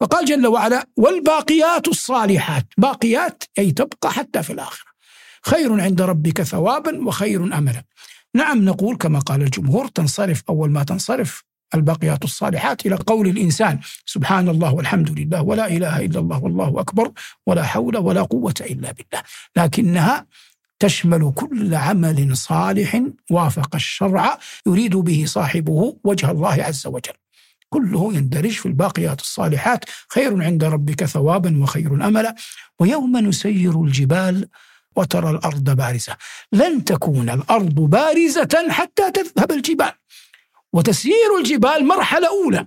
فقال 0.01 0.25
جل 0.25 0.47
وعلا 0.47 0.89
والباقيات 0.97 1.89
الصالحات. 1.89 2.67
باقيات 2.79 3.45
أي 3.59 3.71
تبقى 3.73 4.13
حتى 4.13 4.43
في 4.43 4.53
الآخرة. 4.53 4.88
خير 5.43 5.81
عند 5.81 6.03
ربك 6.03 6.43
ثوابا 6.43 7.07
وخير 7.07 7.59
أملا. 7.59 7.85
نعم 8.35 8.65
نقول 8.65 8.97
كما 8.97 9.19
قال 9.19 9.43
الجمهور 9.43 9.87
تنصرف 9.87 10.43
أول 10.49 10.71
ما 10.71 10.83
تنصرف 10.83 11.45
الباقيات 11.75 12.25
الصالحات 12.25 12.87
إلى 12.87 12.95
قول 12.95 13.29
الإنسان 13.29 13.81
سبحان 14.07 14.49
الله 14.49 14.75
والحمد 14.75 15.19
لله 15.19 15.43
ولا 15.43 15.67
إله 15.67 16.05
إلا 16.05 16.21
الله 16.21 16.45
والله 16.45 16.81
أكبر 16.81 17.13
ولا 17.47 17.63
حول 17.63 17.97
ولا 17.97 18.23
قوة 18.23 18.55
إلا 18.61 18.93
بالله. 18.93 19.23
لكنها 19.57 20.27
تشمل 20.79 21.33
كل 21.35 21.75
عمل 21.75 22.37
صالح 22.37 23.03
وافق 23.31 23.75
الشرع 23.75 24.39
يريد 24.67 24.97
به 24.97 25.25
صاحبه 25.27 25.97
وجه 26.05 26.31
الله 26.31 26.53
عز 26.53 26.87
وجل. 26.87 27.13
كله 27.69 28.15
يندرج 28.15 28.51
في 28.51 28.67
الباقيات 28.67 29.21
الصالحات 29.21 29.85
خير 30.09 30.43
عند 30.43 30.65
ربك 30.65 31.05
ثوابا 31.05 31.63
وخير 31.63 31.95
املا. 31.95 32.35
ويوم 32.81 33.17
نسير 33.17 33.83
الجبال 33.85 34.49
وترى 34.99 35.31
الأرض 35.31 35.71
بارزة. 35.71 36.17
لن 36.53 36.85
تكون 36.85 37.31
الأرض 37.31 37.75
بارزة 37.75 38.67
حتى 38.71 39.11
تذهب 39.11 39.53
الجبال. 39.53 39.93
وتسيير 40.73 41.31
الجبال 41.39 41.87
مرحلة 41.87 42.29
أولى 42.29 42.67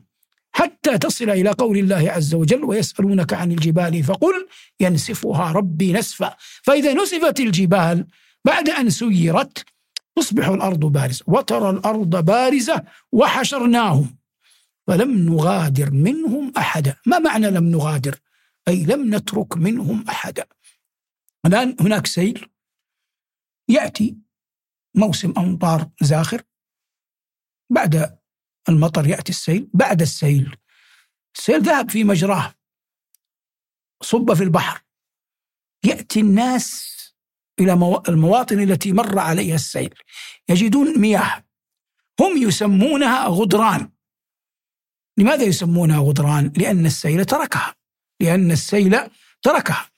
حتى 0.52 0.98
تصل 0.98 1.30
إلى 1.30 1.50
قول 1.50 1.78
الله 1.78 2.12
عز 2.12 2.34
وجل 2.34 2.64
ويسألونك 2.64 3.34
عن 3.34 3.52
الجبال 3.52 4.04
فقل 4.04 4.48
ينسفها 4.80 5.52
ربي 5.52 5.94
نسفا. 5.94 6.36
فإذا 6.64 6.94
نسفت 6.94 7.40
الجبال 7.40 8.08
بعد 8.46 8.70
أن 8.70 8.90
سيرت 8.90 9.66
تصبح 10.16 10.48
الأرض 10.48 10.80
بارزة. 10.80 11.24
وترى 11.28 11.70
الأرض 11.70 12.26
بارزة 12.26 12.84
وحشرناهم 13.12 14.18
فلم 14.88 15.12
نغادر 15.30 15.92
منهم 15.92 16.54
أحدا. 16.58 16.96
ما 17.06 17.20
معنى 17.20 17.50
لم 17.50 17.64
نغادر؟ 17.64 18.16
أي 18.68 18.84
لم 18.84 19.16
نترك 19.16 19.58
منهم 19.58 20.06
أحدا. 20.10 20.46
الآن 21.46 21.76
هناك 21.80 22.08
سيل 22.08 22.52
يأتي 23.70 24.18
موسم 24.96 25.34
أمطار 25.38 25.90
زاخر. 26.02 26.44
بعد 27.70 28.20
المطر 28.70 29.08
يأتي 29.08 29.30
السيل. 29.32 29.70
بعد 29.74 30.02
السيل 30.02 30.58
السيل 31.38 31.62
ذهب 31.62 31.90
في 31.90 32.04
مجراه. 32.04 32.54
صب 34.04 34.34
في 34.34 34.44
البحر. 34.44 34.84
يأتي 35.86 36.20
الناس 36.20 36.92
إلى 37.60 37.74
المواطن 38.10 38.60
التي 38.60 38.94
مر 38.94 39.20
عليها 39.20 39.56
السيل. 39.56 39.96
يجدون 40.50 41.00
مياه. 41.00 41.46
هم 42.20 42.38
يسمونها 42.38 43.28
غدران. 43.28 43.92
لماذا 45.18 45.44
يسمونها 45.44 46.00
غدران؟ 46.00 46.54
لأن 46.58 46.86
السيل 46.86 47.26
تركها. 47.26 47.76
لأن 48.20 48.52
السيل 48.52 49.10
تركها. 49.42 49.91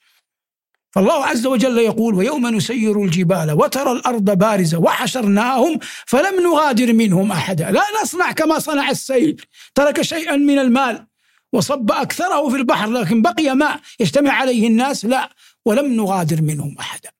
فالله 0.94 1.26
عز 1.26 1.46
وجل 1.46 1.78
يقول 1.78 2.14
ويوم 2.14 2.46
نسير 2.46 3.02
الجبال 3.02 3.52
وترى 3.52 3.92
الأرض 3.92 4.24
بارزة 4.24 4.78
وحشرناهم 4.78 5.78
فلم 6.06 6.42
نغادر 6.42 6.92
منهم 6.92 7.32
أحدا. 7.32 7.70
لا 7.70 7.82
نصنع 8.02 8.32
كما 8.32 8.58
صنع 8.58 8.90
السيل 8.90 9.42
ترك 9.74 10.02
شيئا 10.02 10.36
من 10.36 10.58
المال 10.58 11.06
وصب 11.52 11.92
أكثره 11.92 12.48
في 12.48 12.56
البحر 12.56 12.90
لكن 12.90 13.22
بقي 13.22 13.54
ماء 13.54 13.80
يجتمع 14.00 14.32
عليه 14.32 14.66
الناس. 14.66 15.04
لا 15.04 15.30
ولم 15.64 15.92
نغادر 15.92 16.42
منهم 16.42 16.76
أحدا. 16.78 17.10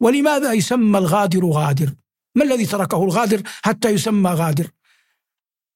ولماذا 0.00 0.52
يسمى 0.52 0.98
الغادر 0.98 1.46
غادر؟ 1.46 1.90
ما 2.34 2.44
الذي 2.44 2.66
تركه 2.66 3.04
الغادر 3.04 3.42
حتى 3.62 3.88
يسمى 3.88 4.30
غادر؟ 4.30 4.66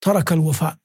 ترك 0.01 0.33
الوفاء. 0.33 0.77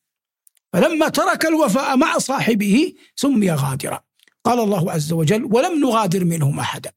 فلما 0.74 1.10
ترك 1.10 1.46
الوفاء 1.46 1.98
مع 1.98 2.18
صاحبه 2.18 2.94
سمي 3.16 3.52
غادرا. 3.52 4.09
قال 4.44 4.60
الله 4.60 4.92
عز 4.92 5.14
وجل 5.14 5.44
ولم 5.44 5.80
نغادر 5.80 6.26
منهم 6.26 6.60
أحدا. 6.60 6.92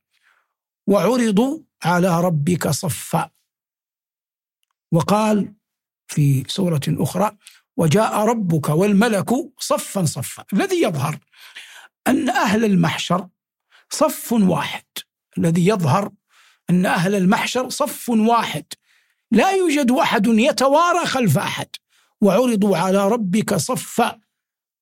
وعرضوا 0.86 1.58
على 1.84 2.20
ربك 2.20 2.68
صفا. 2.68 3.30
وقال 4.92 5.54
في 6.06 6.44
سورة 6.48 6.80
أخرى 6.88 7.36
وجاء 7.76 8.14
ربك 8.14 8.68
والملك 8.68 9.30
صفا 9.58 10.04
صفا. 10.04 10.44
الذي 10.52 10.82
يظهر 10.82 11.18
أن 12.06 12.30
أهل 12.30 12.64
المحشر 12.64 13.28
صف 13.90 14.32
واحد. 14.32 14.84
الذي 15.38 15.66
يظهر 15.66 16.10
أن 16.70 16.86
أهل 16.86 17.14
المحشر 17.14 17.68
صف 17.68 18.08
واحد. 18.08 18.64
لا 19.30 19.50
يوجد 19.50 19.90
أحد 19.90 20.26
يتوارى 20.26 21.06
خلف 21.06 21.38
أحد. 21.38 21.68
وعرضوا 22.20 22.76
على 22.76 23.08
ربك 23.08 23.54
صفا. 23.54 24.20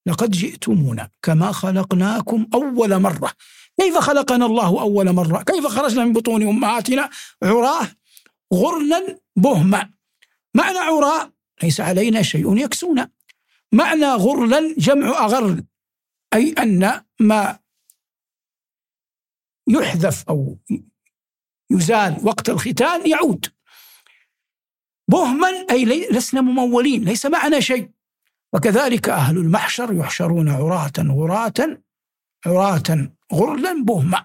لقد 0.06 0.30
جئتمونا 0.30 1.10
كما 1.22 1.52
خلقناكم 1.52 2.46
أول 2.54 2.98
مرة. 2.98 3.32
كيف 3.80 3.98
خلقنا 3.98 4.46
الله 4.46 4.80
أول 4.80 5.12
مرة؟ 5.12 5.42
كيف 5.42 5.66
خرجنا 5.66 6.04
من 6.04 6.12
بطون 6.12 6.42
أمهاتنا؟ 6.48 7.10
عراة 7.42 7.88
غرلا 8.54 9.20
بهما. 9.36 9.90
معنى 10.54 10.78
عراة 10.78 11.32
ليس 11.62 11.80
علينا 11.80 12.22
شيء 12.22 12.56
يكسونا. 12.56 13.10
معنى 13.72 14.06
غرلا 14.06 14.74
جمع 14.78 15.08
أغرل 15.08 15.64
أي 16.34 16.52
أن 16.52 17.02
ما 17.20 17.58
يحذف 19.68 20.28
أو 20.28 20.58
يزال 21.70 22.18
وقت 22.22 22.48
الختان 22.48 23.10
يعود. 23.10 23.46
بهما 25.08 25.48
أي 25.70 25.84
لسنا 25.84 26.40
ممولين 26.40 27.04
ليس 27.04 27.26
معنا 27.26 27.60
شيء. 27.60 27.90
وكذلك 28.52 29.08
أهل 29.08 29.36
المحشر 29.36 29.92
يحشرون 29.92 30.48
عراة 30.48 30.92
غراة 30.98 31.78
عراة 32.46 33.10
غرلا 33.32 33.84
بهما. 33.84 34.24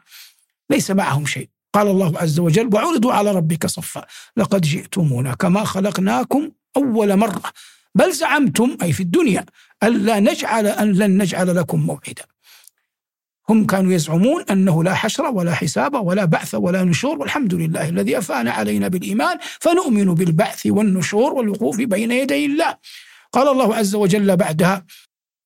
ليس 0.70 0.92
معهم 0.92 1.26
شيء. 1.26 1.50
قال 1.74 1.88
الله 1.88 2.20
عز 2.20 2.40
وجل 2.40 2.70
وعرضوا 2.74 3.14
على 3.14 3.32
ربك 3.32 3.66
صفا. 3.66 4.06
لقد 4.38 4.62
جئتمونا 4.62 5.34
كما 5.34 5.64
خلقناكم 5.64 6.52
أول 6.78 7.16
مرة. 7.16 7.52
بل 7.96 8.12
زعمتم 8.12 8.78
أي 8.84 8.94
في 8.94 9.04
الدنيا 9.04 9.46
ألا 9.84 10.20
نجعل 10.20 10.68
أن 10.68 10.92
لن 10.92 11.22
نجعل 11.22 11.56
لكم 11.56 11.80
موعدا. 11.80 12.26
هم 13.50 13.66
كانوا 13.66 13.94
يزعمون 13.94 14.46
أنه 14.52 14.84
لا 14.84 14.94
حشر 14.94 15.26
ولا 15.26 15.54
حساب 15.56 15.94
ولا 15.94 16.26
بعث 16.26 16.56
ولا 16.56 16.84
نشور. 16.84 17.18
والحمد 17.18 17.54
لله 17.54 17.90
الذي 17.90 18.18
أفان 18.18 18.48
علينا 18.48 18.88
بالإيمان 18.88 19.38
فنؤمن 19.60 20.14
بالبعث 20.14 20.66
والنشور 20.66 21.34
والوقوف 21.34 21.78
بين 21.78 22.12
يدي 22.12 22.46
الله. 22.46 22.78
قال 23.36 23.48
الله 23.48 23.76
عز 23.76 23.96
وجل 23.96 24.38
بعدها 24.38 24.86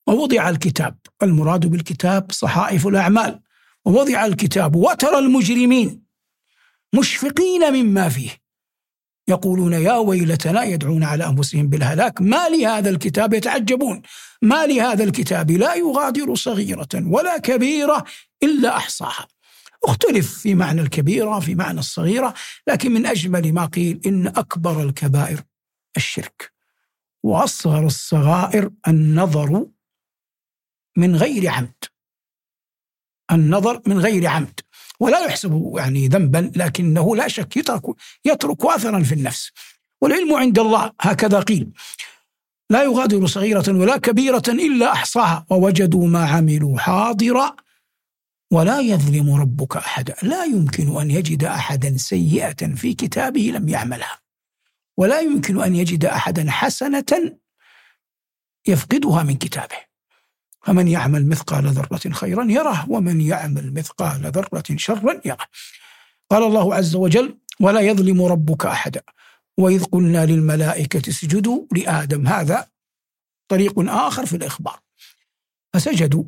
ووضع 0.08 0.49
الكتاب 0.49 0.97
المراد 1.23 1.65
بالكتاب 1.65 2.32
صحائف 2.32 2.88
الأعمال 2.88 3.41
ووضع 3.86 4.25
الكتاب 4.25 4.75
وترى 4.75 5.19
المجرمين 5.19 6.04
مشفقين 6.95 7.73
مما 7.73 8.10
فيه 8.10 8.30
يقولون 9.28 9.73
يا 9.73 9.93
ويلتنا 9.93 10.63
يدعون 10.63 11.04
على 11.04 11.25
أنفسهم 11.28 11.67
بالهلاك 11.67 12.21
ما 12.21 12.49
لهذا 12.49 12.89
الكتاب 12.89 13.34
يتعجبون؟ 13.34 14.02
ما 14.41 14.65
لهذا 14.65 15.04
الكتاب 15.04 15.52
لا 15.52 15.75
يغادر 15.75 16.36
صغيرة 16.36 16.88
ولا 16.95 17.38
كبيرة 17.38 18.04
إلا 18.43 18.78
أحصاها. 18.78 19.28
اختلف 19.84 20.39
في 20.39 20.56
معنى 20.56 20.82
الكبيرة 20.82 21.39
في 21.39 21.56
معنى 21.56 21.80
الصغيرة 21.80 22.34
لكن 22.67 22.91
من 22.91 23.06
أجمل 23.06 23.54
ما 23.54 23.65
قيل 23.65 24.02
إن 24.06 24.28
أكبر 24.28 24.84
الكبائر 24.84 25.41
الشرك. 25.97 26.58
وأصغر 27.23 27.86
الصغائر 27.86 28.71
النظر 28.88 29.65
من 30.97 31.15
غير 31.15 31.49
عمد. 31.49 31.84
النظر 33.32 33.82
من 33.88 33.99
غير 33.99 34.27
عمد. 34.27 34.60
ولا 34.99 35.25
يحسب 35.25 35.73
يعني 35.77 36.08
ذنبا 36.08 36.51
لكنه 36.55 37.15
لا 37.15 37.27
شك 37.27 37.58
يترك 37.58 37.84
يترك 38.25 38.65
اثرا 38.65 39.03
في 39.03 39.13
النفس. 39.13 39.51
والعلم 40.01 40.34
عند 40.34 40.60
الله 40.60 40.93
هكذا 41.01 41.39
قيل. 41.39 41.71
لا 42.69 42.84
يغادر 42.84 43.27
صغيرة 43.27 43.63
ولا 43.67 43.97
كبيرة 43.97 44.43
إلا 44.47 44.91
أحصاها. 44.91 45.45
ووجدوا 45.49 46.08
ما 46.08 46.25
عملوا 46.25 46.77
حاضرا 46.79 47.55
ولا 48.51 48.79
يظلم 48.79 49.34
ربك 49.36 49.77
أحدا. 49.77 50.15
لا 50.23 50.43
يمكن 50.43 50.97
أن 51.01 51.12
يجد 51.12 51.43
أحدا 51.43 51.97
سيئة 51.97 52.75
في 52.75 52.93
كتابه 52.93 53.41
لم 53.41 53.69
يعملها. 53.69 54.28
ولا 54.99 55.19
يمكن 55.19 55.62
أن 55.62 55.75
يجد 55.75 56.05
أحدا 56.05 56.51
حسنة 56.51 57.38
يفقدها 58.67 59.23
من 59.23 59.35
كتابه. 59.35 59.77
فمن 60.62 60.88
يعمل 60.88 61.27
مثقال 61.27 61.67
ذرة 61.67 62.09
خيرا 62.12 62.43
يره 62.49 62.85
ومن 62.89 63.21
يعمل 63.21 63.73
مثقال 63.73 64.31
ذرة 64.31 64.63
شرا 64.75 65.21
يره. 65.25 65.45
قال 66.29 66.43
الله 66.43 66.75
عز 66.75 66.95
وجل 66.95 67.38
ولا 67.59 67.79
يظلم 67.79 68.21
ربك 68.21 68.65
أحدا. 68.65 69.01
وإذ 69.57 69.83
قلنا 69.83 70.25
للملائكة 70.25 71.09
اسجدوا 71.09 71.65
لآدم 71.71 72.27
هذا 72.27 72.67
طريق 73.47 73.73
آخر 73.79 74.25
في 74.25 74.35
الإخبار. 74.35 74.79
فسجدوا. 75.73 76.23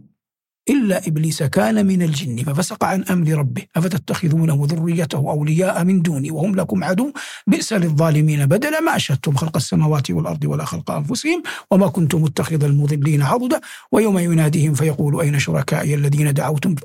إلا 0.69 1.07
إبليس 1.07 1.43
كان 1.43 1.85
من 1.85 2.01
الجن 2.01 2.43
ففسق 2.43 2.83
عن 2.83 3.03
أمر 3.03 3.33
ربه 3.33 3.61
أفتتخذونه 3.75 4.53
وذريته 4.53 5.17
أولياء 5.17 5.83
من 5.83 6.01
دوني 6.01 6.31
وهم 6.31 6.55
لكم 6.55 6.83
عدو 6.83 7.13
بئس 7.47 7.73
للظالمين 7.73 8.45
بدلا 8.45 8.79
ما 8.79 8.95
أشهدتم 8.95 9.35
خلق 9.35 9.55
السماوات 9.57 10.11
والأرض 10.11 10.45
ولا 10.45 10.65
خلق 10.65 10.91
أنفسهم 10.91 11.43
وما 11.71 11.87
كنتم 11.87 12.21
متخذ 12.21 12.63
المضلين 12.63 13.21
عضدا 13.21 13.61
ويوم 13.91 14.17
يناديهم 14.17 14.73
فيقول 14.73 15.21
أين 15.21 15.39
شركائي 15.39 15.95
الذين 15.95 16.33
دعوتم 16.33 16.75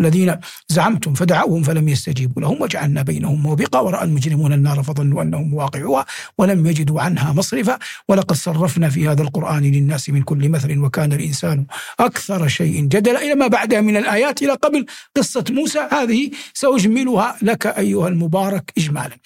الذين 0.00 0.36
زعمتم 0.68 1.14
فدعوهم 1.14 1.62
فلم 1.62 1.88
يستجيبوا 1.88 2.42
لهم 2.42 2.62
وجعلنا 2.62 3.02
بينهم 3.02 3.42
موبقا 3.42 3.80
ورأى 3.80 4.04
المجرمون 4.04 4.52
النار 4.52 4.82
فظنوا 4.82 5.22
أنهم 5.22 5.54
واقعوها 5.54 6.06
ولم 6.38 6.66
يجدوا 6.66 7.00
عنها 7.00 7.32
مصرفا 7.32 7.78
ولقد 8.08 8.36
صرفنا 8.36 8.88
في 8.88 9.08
هذا 9.08 9.22
القرآن 9.22 9.62
للناس 9.62 10.10
من 10.10 10.22
كل 10.22 10.48
مثل 10.48 10.78
وكان 10.78 11.12
الإنسان 11.12 11.66
أكثر 12.00 12.48
شيء 12.48 12.80
جدلا 12.80 13.21
إلى 13.22 13.34
ما 13.34 13.46
بعدها 13.46 13.80
من 13.80 13.96
الآيات 13.96 14.42
إلى 14.42 14.52
قبل 14.52 14.86
قصة 15.16 15.44
موسى. 15.50 15.78
هذه 15.78 16.30
سأجملها 16.54 17.38
لك 17.42 17.66
أيها 17.66 18.08
المبارك 18.08 18.72
إجمالا. 18.78 19.18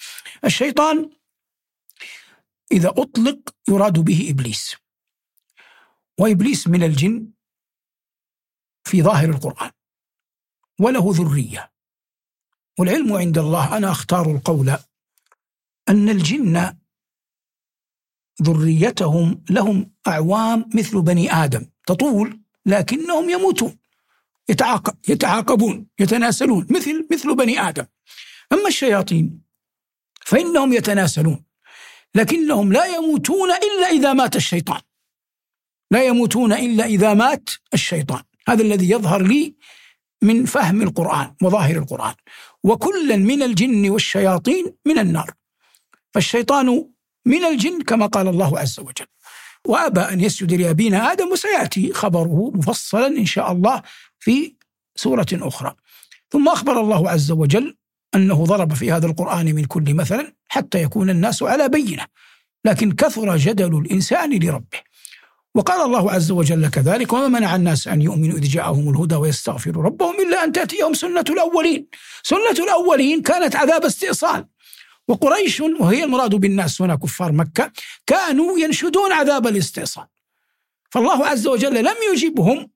الشيطان 0.45 1.09
إذا 2.71 2.89
أطلق 2.89 3.39
يراد 3.69 3.99
به 3.99 4.27
إبليس. 4.29 4.75
وإبليس 6.19 6.67
من 6.67 6.83
الجن 6.83 7.31
في 8.83 9.01
ظاهر 9.01 9.29
القرآن. 9.29 9.71
وله 10.79 11.11
ذرية. 11.13 11.71
والعلم 12.79 13.13
عند 13.13 13.37
الله 13.37 13.77
أنا 13.77 13.91
أختار 13.91 14.31
القول 14.31 14.69
أن 15.89 16.09
الجن 16.09 16.77
ذريتهم 18.43 19.43
لهم 19.49 19.91
أعوام 20.07 20.69
مثل 20.75 21.01
بني 21.01 21.33
آدم. 21.33 21.65
تطول 21.87 22.39
لكنهم 22.65 23.29
يموتون. 23.29 23.77
يتعاقب 24.49 24.95
يتعاقبون 25.07 25.87
يتناسلون 25.99 26.67
مثل 26.69 27.07
مثل 27.11 27.35
بني 27.35 27.69
آدم. 27.69 27.85
أما 28.53 28.67
الشياطين 28.67 29.41
فإنهم 30.25 30.73
يتناسلون 30.73 31.45
لكنهم 32.15 32.73
لا 32.73 32.85
يموتون 32.85 33.49
إلا 33.51 33.89
إذا 33.89 34.13
مات 34.13 34.35
الشيطان. 34.35 34.81
لا 35.91 36.03
يموتون 36.03 36.53
إلا 36.53 36.85
إذا 36.85 37.13
مات 37.13 37.49
الشيطان. 37.73 38.21
هذا 38.47 38.61
الذي 38.61 38.89
يظهر 38.89 39.21
لي 39.21 39.55
من 40.21 40.45
فهم 40.45 40.81
القرآن 40.81 41.35
وظاهر 41.43 41.77
القرآن. 41.77 42.15
وكلا 42.63 43.15
من 43.15 43.43
الجن 43.43 43.89
والشياطين 43.89 44.73
من 44.85 44.99
النار. 44.99 45.33
فالشيطان 46.13 46.89
من 47.25 47.45
الجن 47.45 47.81
كما 47.81 48.05
قال 48.05 48.27
الله 48.27 48.59
عز 48.59 48.79
وجل. 48.79 49.05
وأبى 49.65 50.01
أن 50.01 50.21
يسجد 50.21 50.53
لأبينا 50.53 51.11
آدم 51.11 51.31
وسيأتي 51.31 51.93
خبره 51.93 52.51
مفصلا 52.55 53.07
إن 53.07 53.25
شاء 53.25 53.51
الله 53.51 53.81
في 54.19 54.55
سورة 54.95 55.27
أخرى. 55.33 55.75
ثم 56.31 56.47
أخبر 56.47 56.81
الله 56.81 57.09
عز 57.09 57.31
وجل 57.31 57.77
أنه 58.15 58.45
ضرب 58.45 58.73
في 58.73 58.91
هذا 58.91 59.05
القرآن 59.05 59.55
من 59.55 59.65
كل 59.65 59.93
مثل 59.93 60.33
حتى 60.47 60.81
يكون 60.81 61.09
الناس 61.09 61.43
على 61.43 61.69
بينة 61.69 62.05
لكن 62.65 62.91
كثر 62.91 63.37
جدل 63.37 63.77
الإنسان 63.77 64.39
لربه. 64.39 64.79
وقال 65.55 65.85
الله 65.85 66.11
عز 66.11 66.31
وجل 66.31 66.67
كذلك 66.67 67.13
وما 67.13 67.27
منع 67.27 67.55
الناس 67.55 67.87
أن 67.87 68.01
يؤمنوا 68.01 68.37
إذ 68.37 68.41
جاءهم 68.41 68.89
الهدى 68.89 69.15
ويستغفروا 69.15 69.83
ربهم 69.83 70.15
إلا 70.27 70.43
أن 70.43 70.51
تأتيهم 70.51 70.93
سنة 70.93 71.25
الأولين. 71.29 71.87
سنة 72.23 72.65
الأولين 72.65 73.21
كانت 73.21 73.55
عذاب 73.55 73.85
استئصال. 73.85 74.45
وقريش 75.07 75.59
وهي 75.59 76.03
المراد 76.03 76.35
بالناس 76.35 76.81
هنا 76.81 76.95
كفار 76.95 77.31
مكة 77.31 77.71
كانوا 78.07 78.59
ينشدون 78.59 79.11
عذاب 79.11 79.47
الاستئصال. 79.47 80.05
فالله 80.91 81.25
عز 81.27 81.47
وجل 81.47 81.83
لم 81.83 81.95
يجبهم 82.13 82.69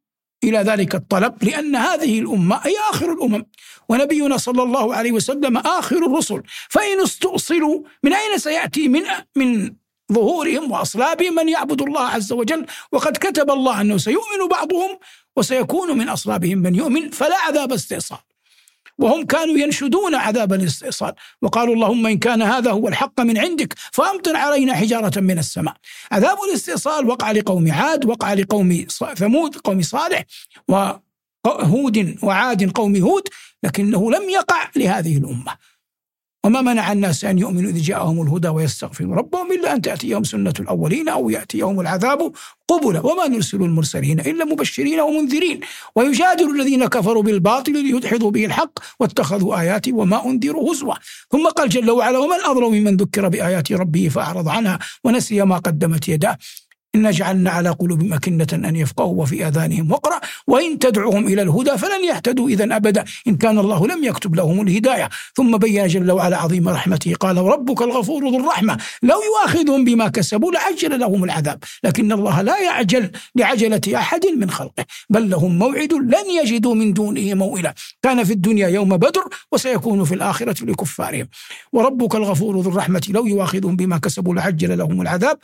إلى 0.44 0.58
ذلك 0.58 0.96
الطلب 0.96 1.44
لأن 1.44 1.76
هذه 1.76 2.20
الأمة 2.20 2.56
هي 2.56 2.76
آخر 2.92 3.14
الأمم 3.14 3.46
ونبينا 3.90 4.38
صلى 4.38 4.64
الله 4.64 4.96
عليه 4.96 5.12
وسلم 5.12 5.58
آخر 5.58 6.06
الرسل. 6.06 6.42
فإن 6.70 7.02
استؤصلوا 7.02 7.84
من 8.04 8.14
أين 8.14 8.38
سيأتي؟ 8.38 8.88
من 8.88 9.04
من 9.36 9.74
ظهورهم 10.12 10.72
وأصلابهم 10.72 11.36
من 11.36 11.50
يعبد 11.50 11.82
الله 11.82 12.02
عز 12.02 12.32
وجل 12.34 12.66
وقد 12.92 13.18
كتب 13.18 13.52
الله 13.52 13.82
أنه 13.82 13.98
سيؤمن 13.98 14.48
بعضهم 14.52 15.00
وسيكون 15.36 15.98
من 15.98 16.10
أصلابهم 16.10 16.58
من 16.58 16.76
يؤمن 16.76 17.10
فلا 17.10 17.38
عذاب 17.38 17.74
استئصال. 17.74 18.18
وهم 18.98 19.26
كانوا 19.26 19.58
ينشدون 19.58 20.16
عذاب 20.16 20.54
الاستئصال. 20.54 21.14
وقالوا 21.42 21.74
اللهم 21.74 22.08
إن 22.08 22.18
كان 22.18 22.42
هذا 22.42 22.72
هو 22.72 22.88
الحق 22.88 23.22
من 23.22 23.38
عندك 23.38 23.74
فأمطر 23.92 24.36
علينا 24.36 24.74
حجارة 24.74 25.20
من 25.20 25.38
السماء. 25.40 25.76
عذاب 26.12 26.38
الاستئصال 26.50 27.08
وقع 27.08 27.32
لقوم 27.32 27.72
عاد 27.72 28.06
وقع 28.06 28.34
لقوم 28.34 28.86
ثمود 29.16 29.56
قوم 29.58 29.82
صالح 29.82 30.24
وهود 30.68 32.18
وعاد 32.24 32.72
قوم 32.72 32.96
هود 32.96 33.24
لكنه 33.64 34.12
لم 34.12 34.30
يقع 34.30 34.70
لهذه 34.76 35.18
الأمة. 35.18 35.71
وما 36.46 36.62
منع 36.62 36.92
الناس 36.92 37.26
أن 37.26 37.40
يؤمنوا 37.40 37.70
إذ 37.70 37.82
جاءهم 37.82 38.22
الهدى 38.22 38.48
ويستغفروا 38.48 39.16
ربهم 39.16 39.52
إلا 39.52 39.74
أن 39.76 39.82
تأتيهم 39.82 40.24
سنة 40.24 40.54
الأولين 40.60 41.10
أو 41.10 41.30
يأتيهم 41.30 41.80
العذاب 41.80 42.32
قبلا 42.68 43.06
وما 43.06 43.28
نرسل 43.28 43.58
المرسلين 43.58 44.20
إلا 44.20 44.46
مبشرين 44.46 45.00
ومنذرين. 45.00 45.60
ويجادل 45.96 46.60
الذين 46.60 46.86
كفروا 46.86 47.24
بالباطل 47.24 47.74
ليدحضوا 47.74 48.32
به 48.32 48.46
الحق 48.46 48.80
واتخذوا 49.00 49.60
آياتي 49.60 49.92
وما 49.92 50.26
أنذروا 50.26 50.72
هزوا. 50.72 50.94
ثم 51.32 51.48
قال 51.48 51.70
جل 51.70 51.92
وعلا 51.92 52.18
ومن 52.18 52.38
أظلم 52.46 52.74
ممن 52.74 52.98
ذكر 52.98 53.30
بآيات 53.30 53.72
ربه 53.72 54.10
فأعرض 54.10 54.48
عنها 54.48 54.80
ونسي 55.04 55.46
ما 55.46 55.58
قدمت 55.58 56.08
يداه. 56.08 56.38
إنا 56.96 57.12
جعلنا 57.12 57.50
على 57.50 57.70
قلوبهم 57.70 58.14
أكنة 58.14 58.48
أن 58.54 58.76
يفقهوا 58.76 59.22
وفي 59.22 59.48
آذانهم 59.48 59.92
وقرأ 59.92 60.20
وإن 60.48 60.80
تدعوهم 60.80 61.28
إلى 61.28 61.42
الهدى 61.42 61.78
فلن 61.78 62.04
يهتدوا 62.08 62.50
إذا 62.50 62.76
أبدا. 62.76 63.04
إن 63.28 63.36
كان 63.38 63.60
الله 63.60 63.88
لم 63.88 64.04
يكتب 64.04 64.36
لهم 64.36 64.62
الهداية. 64.62 65.10
ثم 65.36 65.58
بين 65.58 65.88
جل 65.88 66.12
وعلا 66.12 66.38
عظيم 66.38 66.70
رحمته 66.70 67.14
قال 67.14 67.40
وربك 67.40 67.82
الغفور 67.82 68.30
ذو 68.30 68.40
الرحمة. 68.40 68.78
لو 69.04 69.22
يؤاخذهم 69.22 69.84
بما 69.84 70.08
كسبوا 70.08 70.52
لعجل 70.52 71.00
لهم 71.00 71.24
العذاب. 71.24 71.60
لكن 71.84 72.12
الله 72.12 72.42
لا 72.42 72.60
يعجل 72.60 73.12
لعجلة 73.36 73.82
أحد 73.96 74.26
من 74.38 74.50
خلقه. 74.50 74.86
بل 75.10 75.30
لهم 75.30 75.60
موعد 75.60 75.94
لن 75.94 76.30
يجدوا 76.44 76.76
من 76.76 76.94
دونه 76.94 77.34
موئلا. 77.34 77.74
كان 78.02 78.24
في 78.24 78.34
الدنيا 78.34 78.68
يوم 78.68 78.98
بدر 78.98 79.24
وسيكون 79.52 80.04
في 80.04 80.16
الآخرة 80.16 80.66
لكفارهم. 80.66 81.28
وربك 81.74 82.16
الغفور 82.16 82.60
ذو 82.60 82.70
الرحمة. 82.70 83.02
لو 83.10 83.26
يؤاخذهم 83.26 83.76
بما 83.76 83.98
كسبوا 83.98 84.36
لعجل 84.36 84.78
لهم 84.78 85.02
العذاب. 85.02 85.38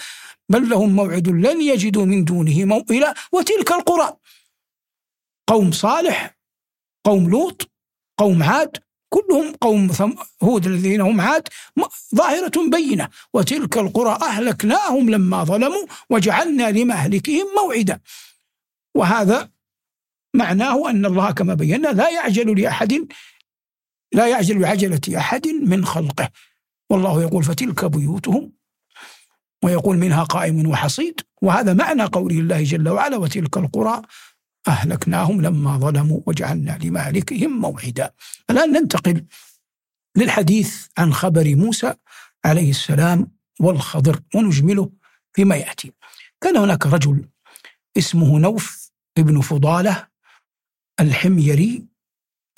بل 0.50 0.70
لهم 0.70 0.96
موعد 0.96 1.28
لن 1.28 1.62
يجدوا 1.62 2.06
من 2.06 2.26
دونه 2.26 2.66
موئلا 2.66 3.14
وتلك 3.32 3.72
القرى. 3.72 4.18
قوم 5.48 5.72
صالح 5.72 6.38
قوم 7.04 7.30
لوط 7.30 7.72
قوم 8.18 8.44
عاد 8.44 8.78
كلهم 9.10 9.54
قوم 9.62 9.92
هود 10.44 10.66
الذين 10.66 11.02
هم 11.02 11.22
عاد 11.22 11.48
ظاهرة 12.16 12.70
بينة. 12.70 13.10
وتلك 13.34 13.78
القرى 13.78 14.20
أهلكناهم 14.22 15.10
لما 15.10 15.44
ظلموا 15.44 15.86
وجعلنا 16.10 16.72
لمهلكهم 16.72 17.46
موعدا. 17.62 18.00
وهذا 18.96 19.52
معناه 20.34 20.90
أن 20.90 21.06
الله 21.06 21.32
كما 21.32 21.54
بينا 21.54 21.88
لا 21.88 22.10
يعجل 22.10 22.62
لأحد 22.62 23.08
لا 24.14 24.28
يعجل 24.28 24.60
بعجلة 24.60 25.18
أحد 25.18 25.48
من 25.48 25.86
خلقه. 25.86 26.30
والله 26.90 27.22
يقول 27.22 27.44
فتلك 27.44 27.86
بيوتهم 27.86 28.57
ويقول 29.64 29.98
منها 29.98 30.24
قائم 30.24 30.68
وحصيد. 30.68 31.22
وهذا 31.42 31.74
معنى 31.74 32.04
قوله 32.04 32.40
الله 32.40 32.64
جل 32.64 32.90
وعلا 32.90 33.18
وتلك 33.18 33.58
القرى 33.58 34.02
أهلكناهم 34.68 35.42
لما 35.42 35.78
ظلموا 35.78 36.22
وجعلنا 36.26 36.78
لمهلكهم 36.84 37.62
موعدا. 37.62 38.14
الآن 38.50 38.72
ننتقل 38.72 39.26
للحديث 40.18 40.88
عن 40.98 41.14
خبر 41.14 41.56
موسى 41.56 41.94
عليه 42.46 42.70
السلام 42.70 43.32
والخضر 43.60 44.20
ونجمله 44.36 44.92
فيما 45.34 45.56
يأتي. 45.56 45.94
كان 46.42 46.58
هناك 46.58 46.86
رجل 46.86 47.30
اسمه 47.98 48.40
نوف 48.40 48.92
ابن 49.18 49.42
فضالة 49.42 50.08
الحميري 51.00 51.86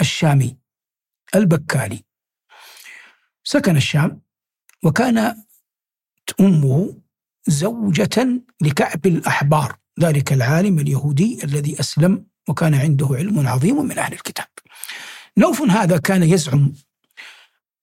الشامي 0.02 0.58
البكالي. 1.36 2.04
سكن 3.44 3.78
الشام 3.78 4.22
وكان 4.84 5.44
أمه 6.40 6.94
زوجة 7.48 8.42
لكعب 8.62 9.06
الأحبار 9.06 9.76
ذلك 10.00 10.34
العالم 10.34 10.80
اليهودي 10.80 11.44
الذي 11.44 11.80
أسلم 11.80 12.26
وكان 12.50 12.74
عنده 12.74 13.08
علم 13.12 13.48
عظيم 13.48 13.86
من 13.86 13.98
أهل 13.98 14.14
الكتاب. 14.14 14.48
نوف 15.38 15.62
هذا 15.62 15.98
كان 15.98 16.24
يزعم 16.24 16.74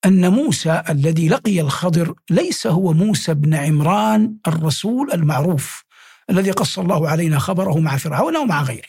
أن 0.04 0.32
موسى 0.32 0.82
الذي 0.88 1.28
لقي 1.28 1.60
الخضر 1.60 2.14
ليس 2.30 2.66
هو 2.66 2.92
موسى 2.92 3.34
بن 3.34 3.54
عمران 3.54 4.36
الرسول 4.46 5.12
المعروف 5.12 5.84
الذي 6.30 6.50
قص 6.50 6.78
الله 6.78 7.08
علينا 7.08 7.38
خبره 7.38 7.78
مع 7.78 7.96
فرعون 7.96 8.36
ومع 8.36 8.62
غيره. 8.62 8.88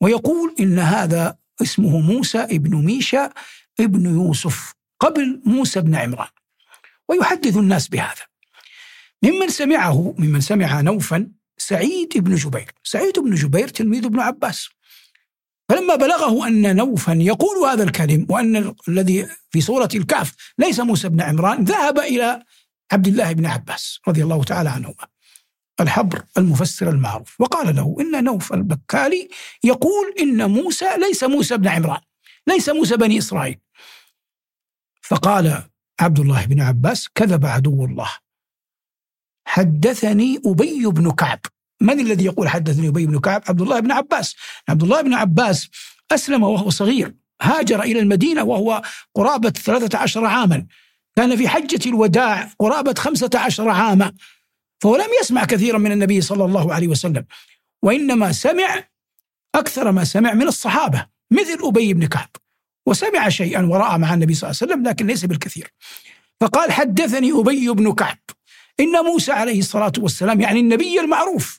ويقول 0.00 0.54
إن 0.60 0.78
هذا 0.78 1.36
اسمه 1.62 2.00
موسى 2.00 2.38
ابن 2.38 2.76
ميشا 2.76 3.30
ابن 3.80 4.06
يوسف 4.06 4.74
قبل 5.00 5.42
موسى 5.46 5.80
بن 5.80 5.94
عمران. 5.94 6.28
ويحدث 7.08 7.56
الناس 7.56 7.88
بهذا. 7.88 8.31
ممن 9.22 9.48
سمعه 9.48 10.14
ممن 10.18 10.40
سمع 10.40 10.80
نوفا 10.80 11.30
سعيد 11.58 12.18
بن 12.18 12.34
جبير. 12.34 12.70
سعيد 12.84 13.18
بن 13.18 13.34
جبير 13.34 13.68
تلميذ 13.68 14.04
ابن 14.04 14.20
عباس. 14.20 14.68
فلما 15.68 15.94
بلغه 15.94 16.46
أن 16.46 16.76
نوفا 16.76 17.12
يقول 17.12 17.70
هذا 17.70 17.84
الكلم 17.84 18.26
وأن 18.28 18.74
الذي 18.88 19.28
في 19.50 19.60
سورة 19.60 19.88
الكهف 19.94 20.34
ليس 20.58 20.80
موسى 20.80 21.08
بن 21.08 21.20
عمران 21.20 21.64
ذهب 21.64 21.98
إلى 21.98 22.42
عبد 22.92 23.06
الله 23.06 23.32
بن 23.32 23.46
عباس 23.46 23.98
رضي 24.08 24.22
الله 24.22 24.44
تعالى 24.44 24.70
عنهما. 24.70 25.06
الحبر 25.80 26.24
المفسر 26.38 26.90
المعروف. 26.90 27.40
وقال 27.40 27.76
له 27.76 27.96
إن 28.00 28.24
نوف 28.24 28.52
البكالي 28.52 29.28
يقول 29.64 30.14
إن 30.20 30.50
موسى 30.50 30.96
ليس 30.96 31.24
موسى 31.24 31.56
بن 31.56 31.68
عمران 31.68 32.00
ليس 32.46 32.68
موسى 32.68 32.96
بني 32.96 33.18
إسرائيل. 33.18 33.58
فقال 35.02 35.62
عبد 36.00 36.20
الله 36.20 36.46
بن 36.46 36.60
عباس 36.60 37.08
كذب 37.14 37.46
عدو 37.46 37.84
الله. 37.84 38.10
حدثني 39.44 40.40
أبي 40.46 40.86
بن 40.86 41.10
كعب. 41.10 41.38
من 41.80 42.00
الذي 42.00 42.24
يقول 42.24 42.48
حدثني 42.48 42.88
أبي 42.88 43.06
بن 43.06 43.20
كعب؟ 43.20 43.42
عبد 43.48 43.60
الله 43.60 43.80
بن 43.80 43.92
عباس. 43.92 44.34
عبد 44.68 44.82
الله 44.82 45.00
بن 45.00 45.14
عباس 45.14 45.68
أسلم 46.10 46.42
وهو 46.42 46.70
صغير. 46.70 47.14
هاجر 47.42 47.82
إلى 47.82 48.00
المدينة 48.00 48.44
وهو 48.44 48.82
قرابة 49.14 49.50
ثلاثة 49.50 49.98
عشر 49.98 50.24
عاما. 50.24 50.66
كان 51.16 51.36
في 51.36 51.48
حجة 51.48 51.88
الوداع 51.88 52.50
قرابة 52.58 52.94
خمسة 52.98 53.30
عشر 53.34 53.68
عاما. 53.68 54.12
فهو 54.80 54.96
لم 54.96 55.08
يسمع 55.20 55.44
كثيرا 55.44 55.78
من 55.78 55.92
النبي 55.92 56.20
صلى 56.20 56.44
الله 56.44 56.74
عليه 56.74 56.88
وسلم. 56.88 57.24
وإنما 57.82 58.32
سمع 58.32 58.84
أكثر 59.54 59.92
ما 59.92 60.04
سمع 60.04 60.34
من 60.34 60.48
الصحابة 60.48 61.06
مثل 61.30 61.58
أبي 61.62 61.94
بن 61.94 62.06
كعب. 62.06 62.28
وسمع 62.86 63.28
شيئا 63.28 63.62
ورأى 63.62 63.98
مع 63.98 64.14
النبي 64.14 64.34
صلى 64.34 64.50
الله 64.50 64.58
عليه 64.62 64.72
وسلم 64.72 64.88
لكن 64.88 65.06
ليس 65.06 65.24
بالكثير. 65.24 65.72
فقال 66.40 66.72
حدثني 66.72 67.32
أبي 67.32 67.68
بن 67.68 67.94
كعب. 67.94 68.18
إن 68.80 69.04
موسى 69.04 69.32
عليه 69.32 69.58
الصلاة 69.58 69.92
والسلام 69.98 70.40
يعني 70.40 70.60
النبي 70.60 71.00
المعروف 71.00 71.58